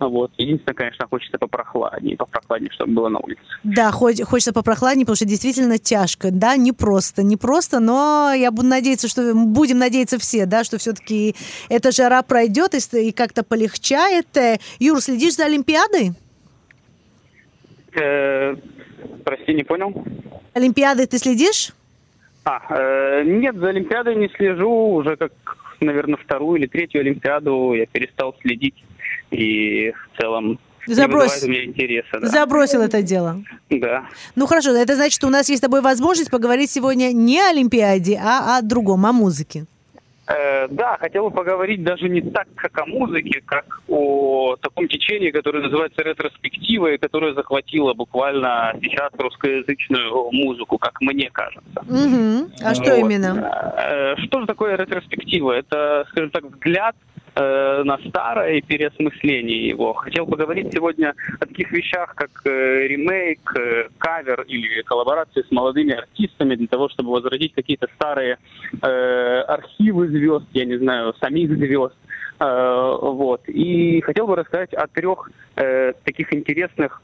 Вот. 0.00 0.30
Единственное, 0.38 0.74
конечно, 0.74 1.06
хочется 1.08 1.38
попрохладнее, 1.38 2.16
попрохладнее, 2.16 2.70
чтобы 2.72 2.92
было 2.92 3.08
на 3.08 3.18
улице. 3.18 3.40
Да, 3.64 3.90
хоть, 3.90 4.22
хочется 4.22 4.52
попрохладнее, 4.52 5.04
потому 5.04 5.16
что 5.16 5.26
действительно 5.26 5.78
тяжко, 5.78 6.30
да, 6.30 6.56
не 6.56 6.72
просто, 6.72 7.22
не 7.22 7.36
просто, 7.36 7.80
но 7.80 8.32
я 8.32 8.50
буду 8.50 8.68
надеяться, 8.68 9.08
что 9.08 9.34
будем 9.34 9.78
надеяться 9.78 10.18
все, 10.18 10.46
да, 10.46 10.64
что 10.64 10.78
все-таки 10.78 11.34
эта 11.68 11.90
жара 11.90 12.22
пройдет 12.22 12.74
и, 12.74 13.08
и 13.08 13.12
как-то 13.12 13.42
полегчает. 13.42 14.36
Э, 14.36 14.58
Юр, 14.78 15.00
следишь 15.00 15.34
за 15.34 15.46
Олимпиадой? 15.46 16.12
Э, 17.94 18.54
прости, 19.24 19.54
не 19.54 19.64
понял. 19.64 19.92
Олимпиады 20.54 21.06
ты 21.06 21.18
следишь? 21.18 21.72
А, 22.44 22.60
э, 22.70 23.24
нет, 23.24 23.56
за 23.56 23.68
Олимпиадой 23.68 24.16
не 24.16 24.28
слежу. 24.28 24.70
Уже 24.94 25.16
как, 25.16 25.32
наверное, 25.80 26.16
вторую 26.16 26.60
или 26.60 26.66
третью 26.66 27.00
Олимпиаду 27.00 27.74
я 27.74 27.86
перестал 27.86 28.34
следить 28.40 28.74
и 29.30 29.92
в 29.92 30.20
целом 30.20 30.58
Забрось. 30.86 31.42
у 31.42 31.48
меня 31.48 31.64
интереса. 31.64 32.20
Да. 32.20 32.26
Забросил 32.28 32.80
это 32.80 33.02
дело. 33.02 33.42
да. 33.70 34.06
Ну 34.36 34.46
хорошо, 34.46 34.70
это 34.74 34.94
значит, 34.96 35.14
что 35.14 35.26
у 35.26 35.30
нас 35.30 35.48
есть 35.48 35.58
с 35.60 35.64
тобой 35.64 35.82
возможность 35.82 36.30
поговорить 36.30 36.70
сегодня 36.70 37.12
не 37.12 37.40
о 37.40 37.50
Олимпиаде, 37.50 38.18
а 38.22 38.56
о 38.58 38.62
другом, 38.62 39.04
о 39.06 39.12
музыке. 39.12 39.66
Э, 40.30 40.68
да, 40.68 40.98
хотел 40.98 41.30
бы 41.30 41.36
поговорить 41.36 41.82
даже 41.82 42.06
не 42.08 42.20
так, 42.20 42.46
как 42.54 42.76
о 42.78 42.84
музыке, 42.86 43.40
как 43.46 43.80
о 43.88 44.56
таком 44.60 44.86
течении, 44.86 45.30
которое 45.30 45.62
называется 45.62 46.02
ретроспектива, 46.02 46.92
и 46.92 46.98
которое 46.98 47.32
захватило 47.32 47.94
буквально 47.94 48.74
сейчас 48.82 49.10
русскоязычную 49.18 50.30
музыку, 50.32 50.76
как 50.76 51.00
мне 51.00 51.30
кажется. 51.30 51.80
Угу. 51.80 52.50
А 52.62 52.74
что 52.74 52.90
Вот. 52.96 52.98
именно? 52.98 53.74
Э, 53.78 54.16
Что 54.18 54.40
же 54.40 54.46
такое 54.46 54.76
ретроспектива? 54.76 55.52
Это, 55.52 56.04
скажем 56.10 56.30
так, 56.30 56.44
взгляд 56.44 56.94
э, 57.38 57.82
на 57.84 57.98
старое 58.08 58.54
и 58.54 58.60
переосмысление 58.60 59.68
его. 59.68 59.92
Хотел 59.92 60.26
поговорить 60.26 60.72
сегодня 60.72 61.14
о 61.40 61.46
таких 61.46 61.70
вещах, 61.70 62.14
как 62.14 62.30
э, 62.44 62.88
ремейк, 62.88 63.40
э, 63.56 63.88
кавер 63.98 64.42
или 64.42 64.82
коллаборации 64.82 65.42
с 65.42 65.50
молодыми 65.50 65.94
артистами 65.94 66.56
для 66.56 66.66
того, 66.66 66.88
чтобы 66.88 67.12
возродить 67.12 67.54
какие-то 67.54 67.88
старые 67.94 68.38
э, 68.82 69.40
архивы 69.42 70.08
звезд, 70.08 70.46
я 70.52 70.64
не 70.64 70.78
знаю, 70.78 71.14
самих 71.20 71.50
звезд. 71.50 71.96
Э, 72.40 72.96
вот. 73.00 73.48
И 73.48 74.00
хотел 74.00 74.26
бы 74.26 74.36
рассказать 74.36 74.74
о 74.74 74.86
трех 74.88 75.30
э, 75.56 75.92
таких 76.04 76.32
интересных 76.34 77.02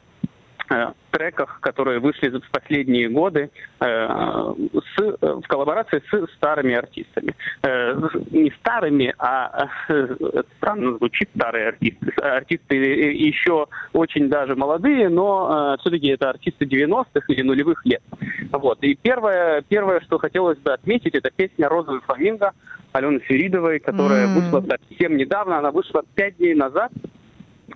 треках, 1.10 1.60
которые 1.60 2.00
вышли 2.00 2.28
в 2.28 2.50
последние 2.50 3.08
годы 3.08 3.50
э, 3.80 3.84
с, 3.86 5.00
э, 5.00 5.14
в 5.20 5.46
коллаборации 5.46 6.02
с 6.10 6.34
старыми 6.34 6.74
артистами. 6.74 7.34
Э, 7.62 7.94
не 8.30 8.50
старыми, 8.60 9.14
а 9.18 9.68
э, 9.88 10.42
странно 10.56 10.96
звучит 10.96 11.28
старые 11.36 11.68
артисты. 11.68 12.10
Артисты 12.20 12.76
э, 12.76 13.12
еще 13.12 13.66
очень 13.92 14.28
даже 14.28 14.56
молодые, 14.56 15.08
но 15.08 15.76
все-таки 15.80 16.08
это 16.08 16.30
артисты 16.30 16.64
90-х 16.64 17.26
или 17.28 17.42
нулевых 17.42 17.84
лет. 17.86 18.02
Вот. 18.50 18.82
И 18.82 18.94
первое, 18.94 19.62
первое, 19.62 20.00
что 20.00 20.18
хотелось 20.18 20.58
бы 20.58 20.72
отметить, 20.72 21.14
это 21.14 21.30
песня 21.30 21.68
«Розовый 21.68 22.00
фламинго» 22.00 22.52
Алены 22.92 23.20
Свиридовой, 23.26 23.80
которая 23.80 24.26
М. 24.26 24.34
вышла 24.34 24.64
совсем 24.88 25.16
недавно. 25.16 25.58
Она 25.58 25.70
вышла 25.72 26.04
пять 26.14 26.36
дней 26.36 26.54
назад 26.54 26.92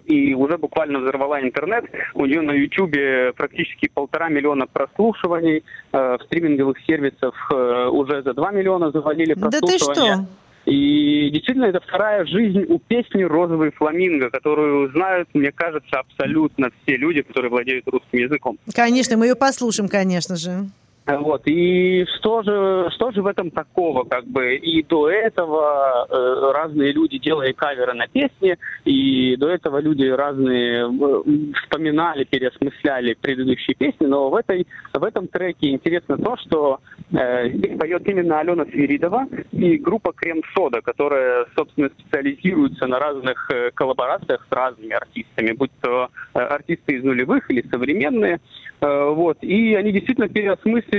и 0.08 0.34
уже 0.34 0.56
буквально 0.56 1.00
взорвала 1.00 1.40
интернет. 1.40 1.84
У 2.14 2.24
нее 2.24 2.40
на 2.40 2.52
Ютубе 2.52 3.32
практически 3.36 3.88
полтора 3.92 4.28
миллиона 4.28 4.66
прослушиваний. 4.66 5.62
Э, 5.92 6.16
в 6.18 6.24
стриминговых 6.24 6.78
сервисах 6.86 7.34
э, 7.52 7.88
уже 7.92 8.22
за 8.22 8.32
2 8.32 8.50
миллиона 8.52 8.90
завалили 8.90 9.34
Да 9.34 9.50
ты 9.50 9.60
прослушивания. 9.60 10.14
что? 10.16 10.26
И 10.70 11.30
действительно, 11.30 11.66
это 11.66 11.80
вторая 11.80 12.26
жизнь 12.26 12.66
у 12.68 12.78
песни 12.78 13.22
«Розовый 13.22 13.70
фламинго», 13.70 14.28
которую 14.28 14.90
знают, 14.92 15.28
мне 15.32 15.50
кажется, 15.50 16.00
абсолютно 16.00 16.68
все 16.82 16.96
люди, 16.96 17.22
которые 17.22 17.50
владеют 17.50 17.86
русским 17.88 18.18
языком. 18.18 18.58
Конечно, 18.74 19.16
мы 19.16 19.26
ее 19.26 19.34
послушаем, 19.34 19.88
конечно 19.88 20.36
же. 20.36 20.66
Вот. 21.08 21.42
И 21.46 22.04
что 22.18 22.42
же, 22.42 22.90
что 22.94 23.10
же 23.12 23.22
в 23.22 23.26
этом 23.26 23.50
такого? 23.50 24.04
Как 24.04 24.26
бы 24.26 24.56
и 24.56 24.82
до 24.82 25.08
этого 25.08 26.06
э, 26.10 26.52
разные 26.52 26.92
люди 26.92 27.18
делали 27.18 27.52
каверы 27.52 27.94
на 27.94 28.06
песни, 28.06 28.58
и 28.84 29.34
до 29.36 29.48
этого 29.48 29.78
люди 29.78 30.04
разные 30.04 30.84
э, 30.84 31.22
вспоминали, 31.62 32.24
переосмысляли 32.24 33.14
предыдущие 33.14 33.74
песни, 33.74 34.04
но 34.04 34.28
в, 34.28 34.34
этой, 34.34 34.66
в 34.92 35.02
этом 35.02 35.28
треке 35.28 35.70
интересно 35.70 36.18
то, 36.18 36.36
что 36.36 36.80
э, 37.10 37.48
здесь 37.52 37.78
поет 37.78 38.06
именно 38.06 38.40
Алена 38.40 38.66
Свиридова 38.66 39.28
и 39.52 39.78
группа 39.78 40.12
Крем 40.12 40.42
Сода, 40.54 40.82
которая, 40.82 41.46
собственно, 41.56 41.88
специализируется 41.88 42.86
на 42.86 42.98
разных 42.98 43.50
э, 43.50 43.70
коллаборациях 43.72 44.46
с 44.46 44.52
разными 44.52 44.92
артистами, 44.92 45.52
будь 45.52 45.72
то 45.80 46.10
э, 46.34 46.38
артисты 46.38 46.96
из 46.96 47.04
нулевых 47.04 47.50
или 47.50 47.64
современные. 47.70 48.40
Э, 48.80 49.10
вот. 49.10 49.38
И 49.42 49.74
они 49.74 49.92
действительно 49.92 50.28
переосмыслили 50.28 50.97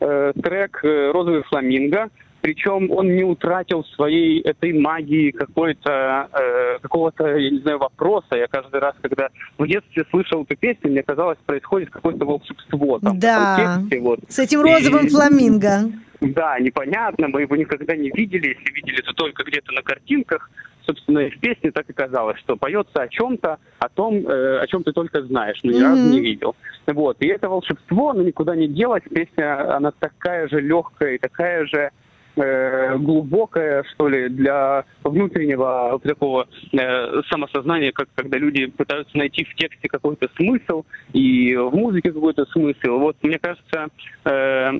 э, 0.00 0.32
трек 0.42 0.80
э, 0.84 1.10
«Розовый 1.12 1.42
фламинго», 1.44 2.08
причем 2.40 2.90
он 2.92 3.16
не 3.16 3.24
утратил 3.24 3.84
своей 3.96 4.40
этой 4.42 4.72
магии 4.72 5.32
какой-то, 5.32 6.28
э, 6.32 6.78
какого-то, 6.80 7.26
я 7.36 7.50
не 7.50 7.58
знаю, 7.58 7.78
вопроса. 7.78 8.36
Я 8.36 8.46
каждый 8.46 8.78
раз, 8.80 8.94
когда 9.02 9.28
в 9.58 9.66
детстве 9.66 10.04
слышал 10.10 10.44
эту 10.44 10.56
песню, 10.56 10.90
мне 10.92 11.02
казалось, 11.02 11.38
происходит 11.44 11.90
какое-то 11.90 12.24
волшебство 12.24 13.00
там 13.00 13.18
Да. 13.18 13.54
в 13.78 13.80
тексте. 13.80 14.00
Вот. 14.00 14.20
С 14.28 14.38
этим 14.38 14.60
розовым 14.62 15.06
И- 15.06 15.08
фламинго. 15.10 15.90
Да, 16.20 16.58
непонятно, 16.58 17.28
мы 17.28 17.42
его 17.42 17.56
никогда 17.56 17.94
не 17.96 18.10
видели, 18.10 18.48
если 18.48 18.72
видели, 18.72 19.00
то 19.02 19.12
только 19.12 19.44
где-то 19.44 19.72
на 19.72 19.82
картинках. 19.82 20.50
Собственно, 20.84 21.18
и 21.18 21.30
в 21.30 21.38
песне 21.38 21.70
так 21.70 21.88
и 21.90 21.92
казалось, 21.92 22.38
что 22.38 22.56
поется 22.56 23.02
о 23.02 23.08
чем-то, 23.08 23.58
о 23.78 23.88
том, 23.90 24.26
э, 24.26 24.58
о 24.60 24.66
чем 24.66 24.82
ты 24.82 24.92
только 24.92 25.22
знаешь, 25.22 25.58
но 25.62 25.70
ни 25.70 25.80
разу 25.80 26.00
Мгм. 26.00 26.10
не 26.10 26.20
видел. 26.20 26.56
Вот, 26.86 27.18
и 27.20 27.26
это 27.26 27.50
волшебство, 27.50 28.10
оно 28.10 28.22
никуда 28.22 28.56
не 28.56 28.68
делось. 28.68 29.02
Песня, 29.02 29.76
она 29.76 29.92
такая 29.92 30.48
же 30.48 30.60
легкая 30.60 31.16
и 31.16 31.18
такая 31.18 31.66
же 31.66 31.90
э, 32.36 32.96
глубокая, 32.96 33.84
что 33.92 34.08
ли, 34.08 34.28
для 34.28 34.84
внутреннего 35.04 36.00
такого 36.02 36.48
э, 36.72 37.22
самосознания, 37.28 37.92
как 37.92 38.08
когда 38.14 38.38
люди 38.38 38.66
пытаются 38.66 39.16
найти 39.18 39.44
в 39.44 39.54
тексте 39.56 39.88
какой-то 39.88 40.28
смысл 40.36 40.84
и 41.12 41.54
в 41.54 41.74
музыке 41.74 42.12
какой-то 42.12 42.46
смысл. 42.46 42.98
Вот, 42.98 43.16
мне 43.22 43.38
кажется, 43.38 43.88
э, 44.24 44.70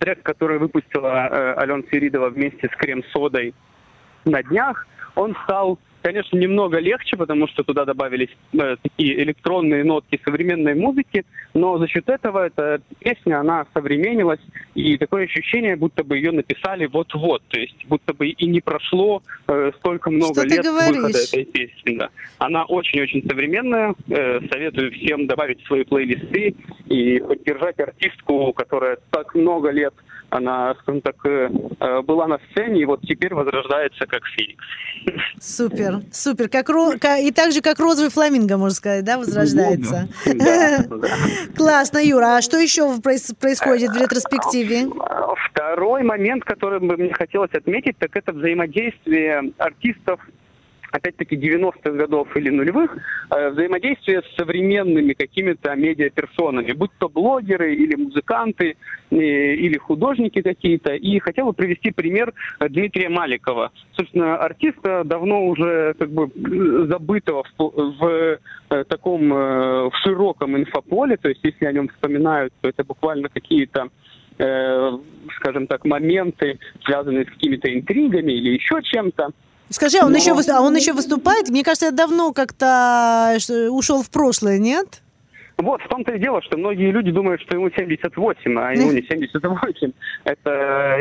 трек, 0.00 0.22
который 0.22 0.58
выпустила 0.58 1.28
э, 1.30 1.52
Алена 1.54 1.82
Свиридова 1.88 2.30
вместе 2.30 2.68
с 2.68 2.76
Крем-Содой 2.76 3.54
на 4.24 4.42
днях, 4.42 4.86
он 5.14 5.36
стал, 5.44 5.78
конечно, 6.02 6.36
немного 6.36 6.78
легче, 6.78 7.16
потому 7.16 7.46
что 7.48 7.62
туда 7.62 7.84
добавились 7.84 8.30
э, 8.52 8.76
такие 8.82 9.22
электронные 9.22 9.84
нотки 9.84 10.20
современной 10.24 10.74
музыки, 10.74 11.24
но 11.54 11.78
за 11.78 11.86
счет 11.88 12.08
этого 12.08 12.46
эта 12.46 12.80
песня, 12.98 13.40
она 13.40 13.66
современнилась, 13.74 14.40
и 14.74 14.96
такое 14.98 15.24
ощущение, 15.24 15.76
будто 15.76 16.04
бы 16.04 16.16
ее 16.16 16.32
написали 16.32 16.86
вот-вот, 16.86 17.42
то 17.48 17.58
есть 17.58 17.86
будто 17.86 18.14
бы 18.14 18.28
и 18.28 18.46
не 18.46 18.60
прошло 18.60 19.22
э, 19.46 19.72
столько 19.78 20.10
много 20.10 20.46
Что 20.46 20.48
лет 20.48 20.66
выхода 20.66 21.18
этой 21.18 21.44
песни. 21.44 21.96
да. 21.96 22.10
Она 22.38 22.64
очень-очень 22.64 23.26
современная, 23.28 23.94
э, 24.08 24.40
советую 24.50 24.92
всем 24.92 25.26
добавить 25.26 25.62
в 25.62 25.66
свои 25.66 25.84
плейлисты 25.84 26.54
и 26.88 27.18
поддержать 27.20 27.78
артистку, 27.80 28.52
которая 28.52 28.98
так 29.10 29.34
много 29.34 29.70
лет 29.70 29.94
она, 30.30 30.74
скажем 30.82 31.00
так, 31.02 31.16
э, 31.24 31.50
э, 31.80 32.02
была 32.02 32.26
на 32.26 32.38
сцене 32.50 32.82
и 32.82 32.84
вот 32.84 33.00
теперь 33.02 33.34
возрождается 33.34 34.06
как 34.06 34.22
Феникс. 34.26 34.64
Супер, 35.40 36.00
супер. 36.12 36.48
Как, 36.48 36.68
И 37.20 37.30
так 37.32 37.52
же, 37.52 37.60
как 37.60 37.78
розовый 37.78 38.10
фламинго, 38.10 38.56
можно 38.56 38.74
сказать, 38.74 39.04
да, 39.04 39.18
возрождается. 39.18 40.08
Да, 40.26 40.78
да. 40.88 41.08
Классно, 41.56 41.98
Юра. 41.98 42.36
А 42.36 42.42
что 42.42 42.58
еще 42.58 42.82
проис- 43.02 43.34
происходит 43.34 43.90
в 43.90 44.00
ретроспективе? 44.00 44.88
Второй 45.50 46.02
момент, 46.02 46.44
который 46.44 46.80
бы 46.80 46.96
мне 46.96 47.12
хотелось 47.12 47.52
отметить, 47.52 47.98
так 47.98 48.14
это 48.16 48.32
взаимодействие 48.32 49.52
артистов 49.58 50.20
опять-таки 50.90 51.36
90-х 51.36 51.90
годов 51.90 52.36
или 52.36 52.50
нулевых, 52.50 52.96
э, 53.30 53.50
взаимодействие 53.50 54.22
с 54.22 54.36
современными 54.36 55.12
какими-то 55.12 55.74
медиаперсонами, 55.74 56.72
будь 56.72 56.90
то 56.98 57.08
блогеры 57.08 57.74
или 57.74 57.94
музыканты, 57.94 58.76
э, 59.10 59.16
или 59.16 59.78
художники 59.78 60.42
какие-то. 60.42 60.94
И 60.94 61.18
хотел 61.18 61.46
бы 61.46 61.52
привести 61.52 61.90
пример 61.90 62.32
Дмитрия 62.60 63.08
Маликова. 63.08 63.70
Собственно, 63.92 64.36
артиста 64.36 65.04
давно 65.04 65.46
уже 65.46 65.94
как 65.98 66.10
бы 66.10 66.30
забытого 66.88 67.44
в, 67.56 67.70
в, 67.98 68.38
э, 68.70 68.84
таком 68.84 69.32
э, 69.32 69.88
в 69.88 69.92
широком 70.02 70.56
инфополе, 70.56 71.16
то 71.16 71.28
есть 71.28 71.40
если 71.42 71.66
о 71.66 71.72
нем 71.72 71.88
вспоминают, 71.88 72.52
то 72.60 72.68
это 72.68 72.84
буквально 72.84 73.28
какие-то 73.28 73.88
скажем 75.36 75.66
так, 75.66 75.84
моменты, 75.84 76.58
связанные 76.86 77.26
с 77.26 77.28
какими-то 77.28 77.74
интригами 77.74 78.32
или 78.32 78.54
еще 78.54 78.80
чем-то. 78.82 79.32
Скажи, 79.70 79.98
а 79.98 80.04
он, 80.06 80.12
Но- 80.12 80.18
еще, 80.18 80.32
а 80.32 80.60
он 80.60 80.76
еще 80.76 80.92
выступает? 80.92 81.48
Мне 81.48 81.62
кажется, 81.62 81.86
это 81.86 81.96
давно 81.96 82.32
как-то 82.32 83.36
что, 83.38 83.70
ушел 83.70 84.02
в 84.02 84.10
прошлое, 84.10 84.58
нет? 84.58 85.00
Вот, 85.58 85.82
в 85.82 85.88
том-то 85.88 86.12
и 86.12 86.18
дело, 86.18 86.40
что 86.42 86.56
многие 86.56 86.90
люди 86.90 87.10
думают, 87.12 87.40
что 87.42 87.54
ему 87.54 87.70
78, 87.70 88.58
а 88.58 88.72
ему 88.72 88.92
не 88.92 89.02
78. 89.02 89.92
Это 90.24 90.50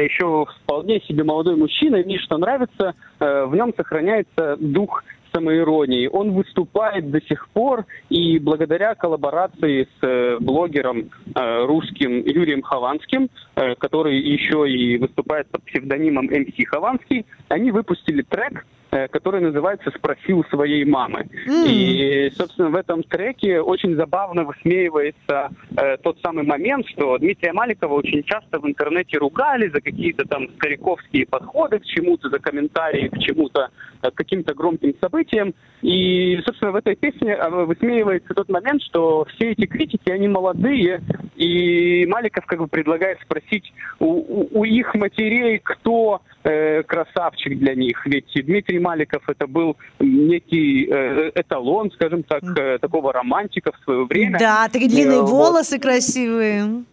еще 0.02 0.46
вполне 0.64 1.00
себе 1.02 1.24
молодой 1.24 1.56
мужчина, 1.56 1.96
и 1.96 2.04
мне 2.04 2.20
что 2.20 2.38
нравится, 2.38 2.94
э, 3.20 3.46
в 3.46 3.56
нем 3.56 3.74
сохраняется 3.76 4.58
дух 4.60 5.04
самоиронии. 5.34 6.08
Он 6.08 6.32
выступает 6.32 7.10
до 7.12 7.22
сих 7.22 7.50
пор, 7.50 7.86
и 8.10 8.40
благодаря 8.40 8.96
коллаборации 8.96 9.84
с 9.84 10.04
э, 10.04 10.38
блогером 10.40 11.10
э, 11.36 11.66
русским 11.66 12.22
Юрием 12.26 12.62
Хованским, 12.62 13.30
э, 13.56 13.76
который 13.76 14.20
еще 14.20 14.70
и 14.70 14.98
выступает 14.98 15.48
под 15.50 15.64
псевдонимом 15.64 16.26
МС 16.26 16.54
Хованский, 16.68 17.26
они 17.50 17.72
выпустили 17.72 18.22
трек, 18.22 18.66
который 18.90 19.42
называется 19.42 19.92
«Спросил 19.96 20.44
своей 20.50 20.86
мамы». 20.86 21.28
Mm. 21.48 21.68
И, 21.68 22.32
собственно, 22.32 22.70
в 22.70 22.76
этом 22.76 23.04
треке 23.04 23.62
очень 23.62 23.96
забавно 23.96 24.44
высмеивается 24.44 25.50
э, 25.78 25.98
тот 25.98 26.20
самый 26.22 26.44
момент, 26.44 26.88
что 26.88 27.18
Дмитрия 27.18 27.54
Маликова 27.54 27.94
очень 27.94 28.24
часто 28.24 28.60
в 28.60 28.68
интернете 28.68 29.18
ругали 29.18 29.70
за 29.70 29.82
какие-то 29.82 30.26
там 30.26 30.50
стариковские 30.56 31.26
подходы 31.26 31.80
к 31.80 31.86
чему-то, 31.86 32.30
за 32.30 32.40
комментарии 32.40 33.10
к 33.10 33.18
чему-то, 33.20 33.70
э, 34.02 34.12
к 34.12 34.16
каким-то 34.16 34.54
громким 34.54 34.94
событиям. 35.00 35.54
И, 35.82 36.40
собственно, 36.46 36.72
в 36.72 36.76
этой 36.76 36.96
песне 36.96 37.34
э, 37.34 37.50
высмеивается 37.50 38.34
тот 38.34 38.50
момент, 38.50 38.82
что 38.84 39.26
все 39.36 39.52
эти 39.52 39.66
критики, 39.66 40.10
они 40.10 40.28
молодые, 40.28 41.02
и 41.36 42.06
Маликов 42.08 42.46
как 42.46 42.60
бы 42.60 42.68
предлагает 42.68 43.20
спросить 43.22 43.72
у, 44.00 44.06
у, 44.06 44.60
у 44.60 44.64
их 44.66 44.94
матерей, 44.96 45.60
кто 45.60 46.22
э, 46.44 46.84
красавчик 46.84 47.58
для 47.58 47.76
них. 47.76 48.06
Ведь 48.06 48.32
Дмитрий 48.46 48.80
Маликов 48.90 49.22
это 49.30 49.46
был 49.46 49.78
некий 50.00 50.88
э, 50.90 51.32
эталон, 51.36 51.92
скажем 51.92 52.24
так, 52.24 52.44
э, 52.58 52.80
такого 52.80 53.14
романтика 53.14 53.72
в 53.72 53.84
свое 53.84 54.06
время. 54.06 54.40
Да, 54.40 54.68
такие 54.68 54.90
длинные 54.90 55.20
э, 55.20 55.22
волосы 55.22 55.76
вот. 55.76 55.84
красивые. 55.84 56.84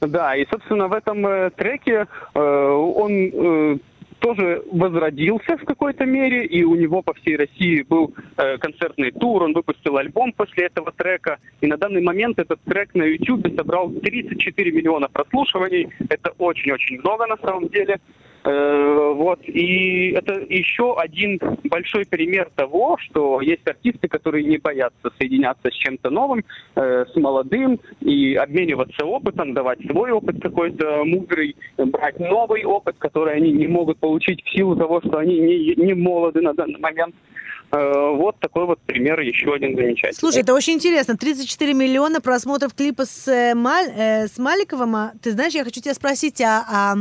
Да, 0.00 0.36
и, 0.36 0.46
собственно, 0.50 0.88
в 0.88 0.92
этом 0.92 1.50
треке 1.56 2.06
он 2.34 3.80
тоже 4.20 4.62
возродился 4.72 5.56
в 5.56 5.64
какой-то 5.64 6.04
мере, 6.04 6.44
и 6.44 6.64
у 6.64 6.74
него 6.74 7.02
по 7.02 7.14
всей 7.14 7.36
России 7.36 7.82
был 7.82 8.14
э, 8.36 8.58
концертный 8.58 9.10
тур, 9.12 9.42
он 9.42 9.52
выпустил 9.52 9.96
альбом 9.96 10.32
после 10.32 10.66
этого 10.66 10.92
трека, 10.92 11.38
и 11.60 11.66
на 11.66 11.76
данный 11.76 12.02
момент 12.02 12.38
этот 12.38 12.60
трек 12.62 12.94
на 12.94 13.04
YouTube 13.04 13.46
собрал 13.56 13.90
34 13.90 14.72
миллиона 14.72 15.08
прослушиваний, 15.08 15.88
это 16.08 16.32
очень-очень 16.38 16.98
много 17.00 17.26
на 17.26 17.36
самом 17.36 17.68
деле, 17.68 18.00
вот. 18.44 19.40
И 19.46 20.12
это 20.12 20.34
еще 20.48 20.96
один 20.96 21.38
большой 21.64 22.06
пример 22.06 22.50
того, 22.54 22.96
что 22.98 23.40
есть 23.40 23.66
артисты, 23.66 24.08
которые 24.08 24.44
не 24.44 24.58
боятся 24.58 25.10
соединяться 25.18 25.70
с 25.70 25.74
чем-то 25.74 26.10
новым, 26.10 26.44
э, 26.76 27.04
с 27.12 27.16
молодым, 27.16 27.80
и 28.00 28.34
обмениваться 28.34 29.04
опытом, 29.04 29.54
давать 29.54 29.80
свой 29.86 30.10
опыт 30.12 30.40
какой-то 30.40 31.04
мудрый, 31.04 31.56
брать 31.76 32.18
новый 32.20 32.64
опыт, 32.64 32.96
который 32.98 33.36
они 33.36 33.52
не 33.52 33.66
могут 33.66 33.98
получить 33.98 34.42
в 34.44 34.50
силу 34.50 34.76
того, 34.76 35.00
что 35.00 35.18
они 35.18 35.38
не, 35.38 35.74
не 35.74 35.94
молоды 35.94 36.40
на 36.40 36.54
данный 36.54 36.78
момент. 36.78 37.14
Э, 37.14 37.47
вот 37.70 38.38
такой 38.40 38.66
вот 38.66 38.78
пример, 38.80 39.20
еще 39.20 39.52
один 39.52 39.76
замечательный. 39.76 40.18
Слушай, 40.18 40.42
это 40.42 40.54
очень 40.54 40.74
интересно. 40.74 41.16
34 41.16 41.74
миллиона 41.74 42.20
просмотров 42.20 42.72
клипа 42.74 43.04
с, 43.04 43.28
э, 43.28 43.54
Маль, 43.54 43.90
э, 43.94 44.26
с 44.26 44.38
Маликовым. 44.38 44.96
А, 44.96 45.12
ты 45.22 45.32
знаешь, 45.32 45.52
я 45.52 45.64
хочу 45.64 45.80
тебя 45.80 45.94
спросить, 45.94 46.40
а, 46.40 46.64
а 46.66 46.94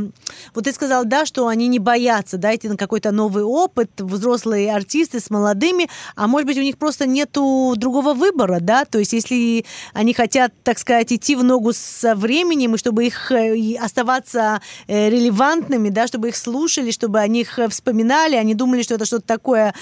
вот 0.53 0.65
ты 0.65 0.73
сказал, 0.73 1.05
да, 1.05 1.25
что 1.25 1.47
они 1.47 1.67
не 1.67 1.79
боятся 1.79 2.37
да, 2.37 2.53
идти 2.53 2.67
на 2.67 2.75
какой-то 2.75 3.11
новый 3.11 3.43
опыт, 3.43 3.91
взрослые 3.97 4.73
артисты 4.73 5.19
с 5.19 5.29
молодыми, 5.29 5.87
а 6.15 6.27
может 6.27 6.47
быть 6.47 6.57
у 6.57 6.61
них 6.61 6.77
просто 6.77 7.07
нету 7.07 7.73
другого 7.77 8.13
выбора, 8.13 8.59
да? 8.59 8.83
То 8.83 8.99
есть 8.99 9.13
если 9.13 9.65
они 9.93 10.13
хотят, 10.13 10.51
так 10.63 10.79
сказать, 10.79 11.13
идти 11.13 11.35
в 11.35 11.43
ногу 11.43 11.71
со 11.73 12.15
временем, 12.15 12.75
и 12.75 12.77
чтобы 12.77 13.05
их 13.05 13.31
оставаться 13.79 14.61
релевантными, 14.87 15.89
да, 15.89 16.07
чтобы 16.07 16.29
их 16.29 16.35
слушали, 16.35 16.91
чтобы 16.91 17.19
о 17.19 17.27
них 17.27 17.59
вспоминали, 17.69 18.35
они 18.35 18.53
думали, 18.53 18.81
что 18.81 18.95
это 18.95 19.05
что-то 19.05 19.25
такое, 19.25 19.73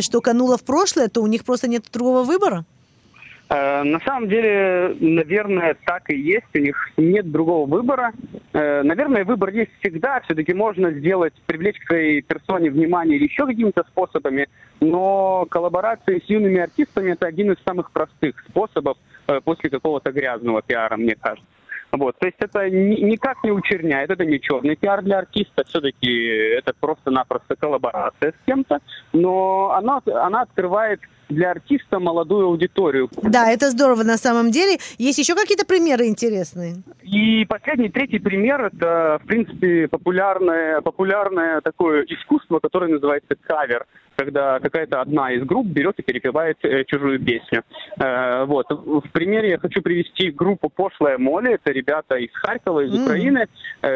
что 0.00 0.20
кануло 0.32 0.56
в 0.56 0.64
прошлое, 0.64 1.08
то 1.08 1.20
у 1.20 1.26
них 1.26 1.44
просто 1.44 1.68
нет 1.68 1.84
другого 1.92 2.22
выбора? 2.22 2.64
Э, 3.50 3.82
на 3.82 4.00
самом 4.00 4.30
деле, 4.30 4.96
наверное, 4.98 5.76
так 5.84 6.08
и 6.08 6.16
есть. 6.16 6.46
У 6.54 6.58
них 6.58 6.76
нет 6.96 7.30
другого 7.30 7.68
выбора. 7.68 8.12
Э, 8.54 8.82
наверное, 8.82 9.24
выбор 9.24 9.50
есть 9.50 9.72
всегда. 9.80 10.20
Все-таки 10.20 10.54
можно 10.54 10.90
сделать, 10.90 11.34
привлечь 11.44 11.78
к 11.80 11.86
своей 11.86 12.22
персоне 12.22 12.70
внимание 12.70 13.18
или 13.18 13.24
еще 13.24 13.44
какими-то 13.46 13.84
способами. 13.90 14.48
Но 14.80 15.46
коллаборации 15.50 16.22
с 16.24 16.30
юными 16.30 16.60
артистами– 16.60 17.12
это 17.12 17.26
один 17.26 17.52
из 17.52 17.62
самых 17.62 17.90
простых 17.90 18.42
способов 18.48 18.96
э, 19.26 19.40
после 19.44 19.68
какого-то 19.68 20.12
грязного 20.12 20.62
пиара, 20.62 20.96
мне 20.96 21.14
кажется. 21.14 21.51
Вот, 21.92 22.16
то 22.18 22.26
есть 22.26 22.38
это 22.40 22.70
никак 22.70 23.44
не 23.44 23.52
учерняет, 23.52 24.10
это 24.10 24.24
не 24.24 24.40
черный 24.40 24.76
пиар 24.76 25.02
для 25.02 25.18
артиста, 25.18 25.62
все-таки 25.66 26.26
это 26.56 26.72
просто-напросто 26.80 27.54
коллаборация 27.54 28.32
с 28.32 28.46
кем-то, 28.46 28.78
но 29.12 29.72
она, 29.72 30.00
она 30.06 30.40
открывает 30.40 31.00
для 31.28 31.50
артиста 31.50 31.98
молодую 31.98 32.46
аудиторию. 32.46 33.10
Да, 33.22 33.50
это 33.50 33.70
здорово 33.70 34.04
на 34.04 34.16
самом 34.16 34.50
деле. 34.50 34.78
Есть 34.98 35.18
еще 35.18 35.34
какие-то 35.34 35.66
примеры 35.66 36.06
интересные? 36.06 36.82
И 37.02 37.44
последний, 37.46 37.88
третий 37.90 38.18
пример– 38.18 38.64
это, 38.72 39.20
в 39.22 39.26
принципе, 39.26 39.88
популярное, 39.88 40.80
популярное 40.80 41.60
такое 41.60 42.04
искусство, 42.04 42.58
которое 42.58 42.90
называется 42.90 43.34
кавер 43.34 43.86
когда 44.16 44.58
какая-то 44.60 45.00
одна 45.00 45.32
из 45.32 45.44
групп 45.44 45.66
берет 45.66 45.98
и 45.98 46.02
перепевает 46.02 46.58
э, 46.64 46.84
чужую 46.84 47.20
песню. 47.20 47.62
Э, 47.98 48.44
вот. 48.44 48.66
В 48.70 49.08
примере 49.12 49.50
я 49.50 49.58
хочу 49.58 49.82
привести 49.82 50.30
группу 50.30 50.68
«Пошлая 50.68 51.18
Молли». 51.18 51.54
Это 51.54 51.72
ребята 51.72 52.16
из 52.16 52.30
Харькова, 52.32 52.80
из 52.80 52.94
mm. 52.94 53.02
Украины. 53.02 53.46
Э, 53.82 53.88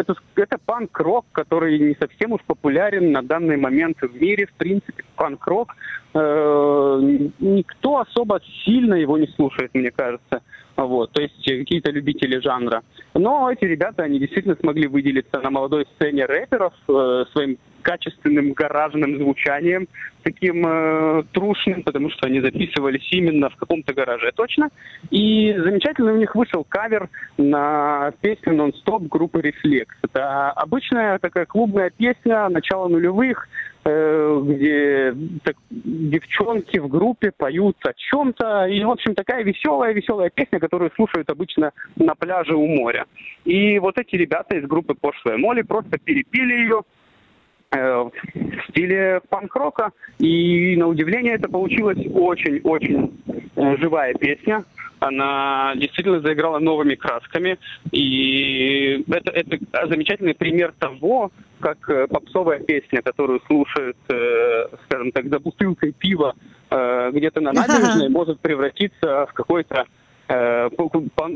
это, 0.00 0.14
это 0.36 0.58
панк-рок, 0.64 1.26
который 1.32 1.78
не 1.78 1.96
совсем 1.98 2.32
уж 2.32 2.40
популярен 2.46 3.12
на 3.12 3.22
данный 3.22 3.56
момент 3.56 3.98
в 4.00 4.20
мире. 4.20 4.46
В 4.46 4.52
принципе, 4.54 5.04
панк-рок. 5.16 5.74
Э, 6.14 7.00
никто 7.38 7.98
особо 7.98 8.40
сильно 8.64 8.94
его 8.94 9.18
не 9.18 9.28
слушает, 9.28 9.70
мне 9.74 9.90
кажется. 9.90 10.42
Вот, 10.86 11.12
то 11.12 11.20
есть 11.20 11.44
какие-то 11.44 11.90
любители 11.90 12.40
жанра. 12.40 12.82
Но 13.14 13.50
эти 13.50 13.64
ребята, 13.64 14.04
они 14.04 14.18
действительно 14.18 14.56
смогли 14.56 14.86
выделиться 14.86 15.38
на 15.40 15.50
молодой 15.50 15.86
сцене 15.96 16.24
рэперов 16.24 16.72
э, 16.88 17.24
своим 17.32 17.58
качественным 17.82 18.52
гаражным 18.52 19.18
звучанием, 19.18 19.88
таким 20.22 20.66
э, 20.66 21.22
трушным, 21.32 21.82
потому 21.82 22.10
что 22.10 22.26
они 22.26 22.40
записывались 22.40 23.06
именно 23.12 23.50
в 23.50 23.56
каком-то 23.56 23.94
гараже 23.94 24.32
точно. 24.34 24.68
И 25.10 25.54
замечательно 25.56 26.12
у 26.12 26.16
них 26.16 26.34
вышел 26.34 26.64
кавер 26.64 27.08
на 27.38 28.12
песню 28.20 28.54
«Нон-стоп» 28.54 29.02
группы 29.04 29.40
«Рефлекс». 29.40 29.94
Это 30.02 30.50
обычная 30.52 31.18
такая 31.18 31.46
клубная 31.46 31.90
песня 31.90 32.48
начала 32.48 32.88
нулевых, 32.88 33.48
э, 33.48 33.69
где 33.82 35.14
так, 35.42 35.56
девчонки 35.70 36.78
в 36.78 36.88
группе 36.88 37.32
поют 37.36 37.76
о 37.84 37.92
чем-то. 37.94 38.66
И, 38.66 38.84
в 38.84 38.90
общем, 38.90 39.14
такая 39.14 39.42
веселая-веселая 39.42 40.30
песня, 40.30 40.60
которую 40.60 40.90
слушают 40.96 41.30
обычно 41.30 41.72
на 41.96 42.14
пляже 42.14 42.54
у 42.54 42.66
моря. 42.66 43.06
И 43.44 43.78
вот 43.78 43.98
эти 43.98 44.16
ребята 44.16 44.56
из 44.56 44.66
группы 44.66 44.94
«Пошлая 44.94 45.38
Моли» 45.38 45.62
просто 45.62 45.98
перепили 45.98 46.52
ее, 46.52 46.82
Э, 47.72 48.10
в 48.34 48.70
стиле 48.70 49.20
панк-рока. 49.28 49.92
И 50.18 50.76
на 50.76 50.88
удивление 50.88 51.34
это 51.34 51.48
получилась 51.48 51.98
очень-очень 52.12 53.22
э, 53.54 53.76
живая 53.76 54.14
песня. 54.14 54.64
Она 55.00 55.72
действительно 55.76 56.20
заиграла 56.20 56.58
новыми 56.58 56.94
красками. 56.94 57.58
И 57.90 59.04
это, 59.10 59.32
это 59.32 59.58
замечательный 59.88 60.34
пример 60.34 60.72
того, 60.78 61.32
как 61.60 61.88
э, 61.88 62.06
попсовая 62.06 62.60
песня, 62.60 63.02
которую 63.02 63.40
слушают, 63.46 63.96
скажем 64.84 65.12
так, 65.12 65.28
за 65.28 65.38
бутылкой 65.38 65.92
пива 65.92 66.34
где-то 66.70 67.40
на 67.40 67.52
набережной, 67.52 68.08
может 68.08 68.38
превратиться 68.38 69.26
в 69.26 69.32
какой-то 69.32 69.86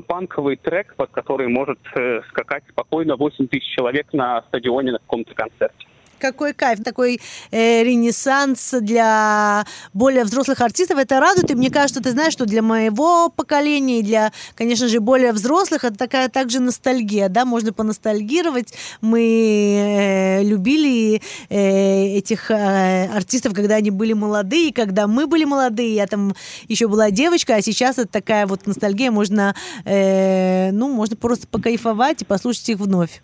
панковый 0.06 0.56
трек, 0.56 0.94
под 0.94 1.10
который 1.10 1.48
может 1.48 1.80
скакать 2.28 2.62
спокойно 2.68 3.16
8 3.16 3.48
тысяч 3.48 3.66
человек 3.74 4.12
на 4.12 4.42
стадионе 4.42 4.92
на 4.92 4.98
каком-то 4.98 5.34
концерте 5.34 5.86
какой 6.18 6.52
кайф, 6.52 6.82
такой 6.82 7.20
э, 7.50 7.82
ренессанс 7.82 8.74
для 8.80 9.64
более 9.92 10.24
взрослых 10.24 10.60
артистов. 10.60 10.98
Это 10.98 11.20
радует, 11.20 11.50
и 11.50 11.54
мне 11.54 11.70
кажется, 11.70 12.02
ты 12.02 12.10
знаешь, 12.10 12.32
что 12.32 12.46
для 12.46 12.62
моего 12.62 13.28
поколения 13.28 14.00
и 14.00 14.02
для, 14.02 14.32
конечно 14.54 14.88
же, 14.88 15.00
более 15.00 15.32
взрослых 15.32 15.84
это 15.84 15.96
такая 15.96 16.28
также 16.28 16.60
ностальгия, 16.60 17.28
да, 17.28 17.44
можно 17.44 17.72
поностальгировать. 17.72 18.74
Мы 19.00 20.38
э, 20.40 20.42
любили 20.42 21.22
э, 21.48 22.16
этих 22.18 22.50
э, 22.50 23.06
артистов, 23.06 23.54
когда 23.54 23.76
они 23.76 23.90
были 23.90 24.12
молодые, 24.12 24.72
когда 24.72 25.06
мы 25.06 25.26
были 25.26 25.44
молодые, 25.44 25.94
я 25.94 26.06
там 26.06 26.34
еще 26.68 26.88
была 26.88 27.10
девочка, 27.10 27.56
а 27.56 27.62
сейчас 27.62 27.98
это 27.98 28.08
такая 28.08 28.46
вот 28.46 28.66
ностальгия, 28.66 29.10
можно, 29.10 29.54
э, 29.84 30.70
ну, 30.72 30.88
можно 30.88 31.16
просто 31.16 31.46
покайфовать 31.46 32.22
и 32.22 32.24
послушать 32.24 32.68
их 32.68 32.78
вновь. 32.78 33.22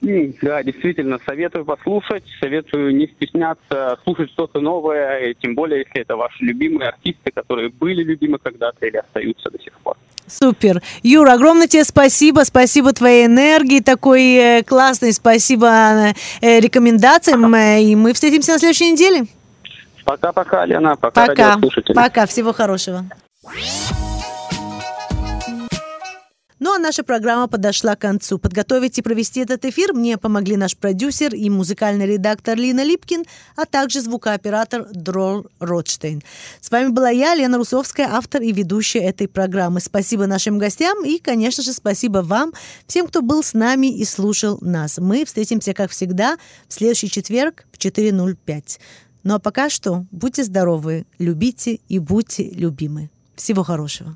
Да, 0.00 0.62
действительно, 0.62 1.18
советую 1.26 1.64
послушать, 1.66 2.24
советую 2.40 2.96
не 2.96 3.06
стесняться 3.06 3.98
слушать 4.02 4.30
что-то 4.30 4.60
новое, 4.60 5.34
тем 5.34 5.54
более, 5.54 5.80
если 5.80 6.00
это 6.00 6.16
ваши 6.16 6.42
любимые 6.42 6.88
артисты, 6.88 7.30
которые 7.30 7.68
были 7.68 8.02
любимы 8.02 8.38
когда-то 8.38 8.86
или 8.86 8.96
остаются 8.96 9.50
до 9.50 9.58
сих 9.58 9.72
пор. 9.80 9.96
Супер. 10.26 10.80
Юра, 11.02 11.32
огромное 11.32 11.66
тебе 11.66 11.84
спасибо. 11.84 12.40
Спасибо 12.44 12.92
твоей 12.92 13.26
энергии 13.26 13.80
такой 13.80 14.22
э, 14.34 14.62
классной. 14.62 15.12
Спасибо 15.12 16.14
э, 16.40 16.60
рекомендациям. 16.60 17.52
Э, 17.54 17.82
и 17.82 17.96
мы 17.96 18.12
встретимся 18.12 18.52
на 18.52 18.58
следующей 18.58 18.92
неделе. 18.92 19.26
Пока-пока, 20.04 20.64
Лена. 20.66 20.96
Пока, 20.96 21.26
Пока. 21.26 21.58
Пока. 21.94 22.26
Всего 22.26 22.52
хорошего. 22.52 23.04
Ну 26.60 26.74
а 26.74 26.78
наша 26.78 27.02
программа 27.02 27.48
подошла 27.48 27.96
к 27.96 28.00
концу. 28.00 28.38
Подготовить 28.38 28.98
и 28.98 29.02
провести 29.02 29.40
этот 29.40 29.64
эфир 29.64 29.94
мне 29.94 30.18
помогли 30.18 30.58
наш 30.58 30.76
продюсер 30.76 31.34
и 31.34 31.48
музыкальный 31.48 32.06
редактор 32.06 32.58
Лина 32.58 32.84
Липкин, 32.84 33.24
а 33.56 33.64
также 33.64 34.02
звукооператор 34.02 34.86
Дрор 34.92 35.48
Ротштейн. 35.58 36.22
С 36.60 36.70
вами 36.70 36.88
была 36.88 37.08
я, 37.08 37.34
Лена 37.34 37.56
Русовская, 37.56 38.08
автор 38.12 38.42
и 38.42 38.52
ведущая 38.52 39.00
этой 39.00 39.26
программы. 39.26 39.80
Спасибо 39.80 40.26
нашим 40.26 40.58
гостям 40.58 41.02
и, 41.02 41.18
конечно 41.18 41.62
же, 41.62 41.72
спасибо 41.72 42.18
вам, 42.18 42.52
всем, 42.86 43.06
кто 43.06 43.22
был 43.22 43.42
с 43.42 43.54
нами 43.54 43.86
и 43.86 44.04
слушал 44.04 44.58
нас. 44.60 44.98
Мы 44.98 45.24
встретимся, 45.24 45.72
как 45.72 45.90
всегда, 45.90 46.36
в 46.68 46.74
следующий 46.74 47.08
четверг 47.08 47.64
в 47.72 47.78
4.05. 47.78 48.78
Ну 49.22 49.34
а 49.34 49.38
пока 49.38 49.70
что 49.70 50.04
будьте 50.10 50.44
здоровы, 50.44 51.06
любите 51.18 51.80
и 51.88 51.98
будьте 51.98 52.50
любимы. 52.50 53.08
Всего 53.34 53.62
хорошего. 53.62 54.14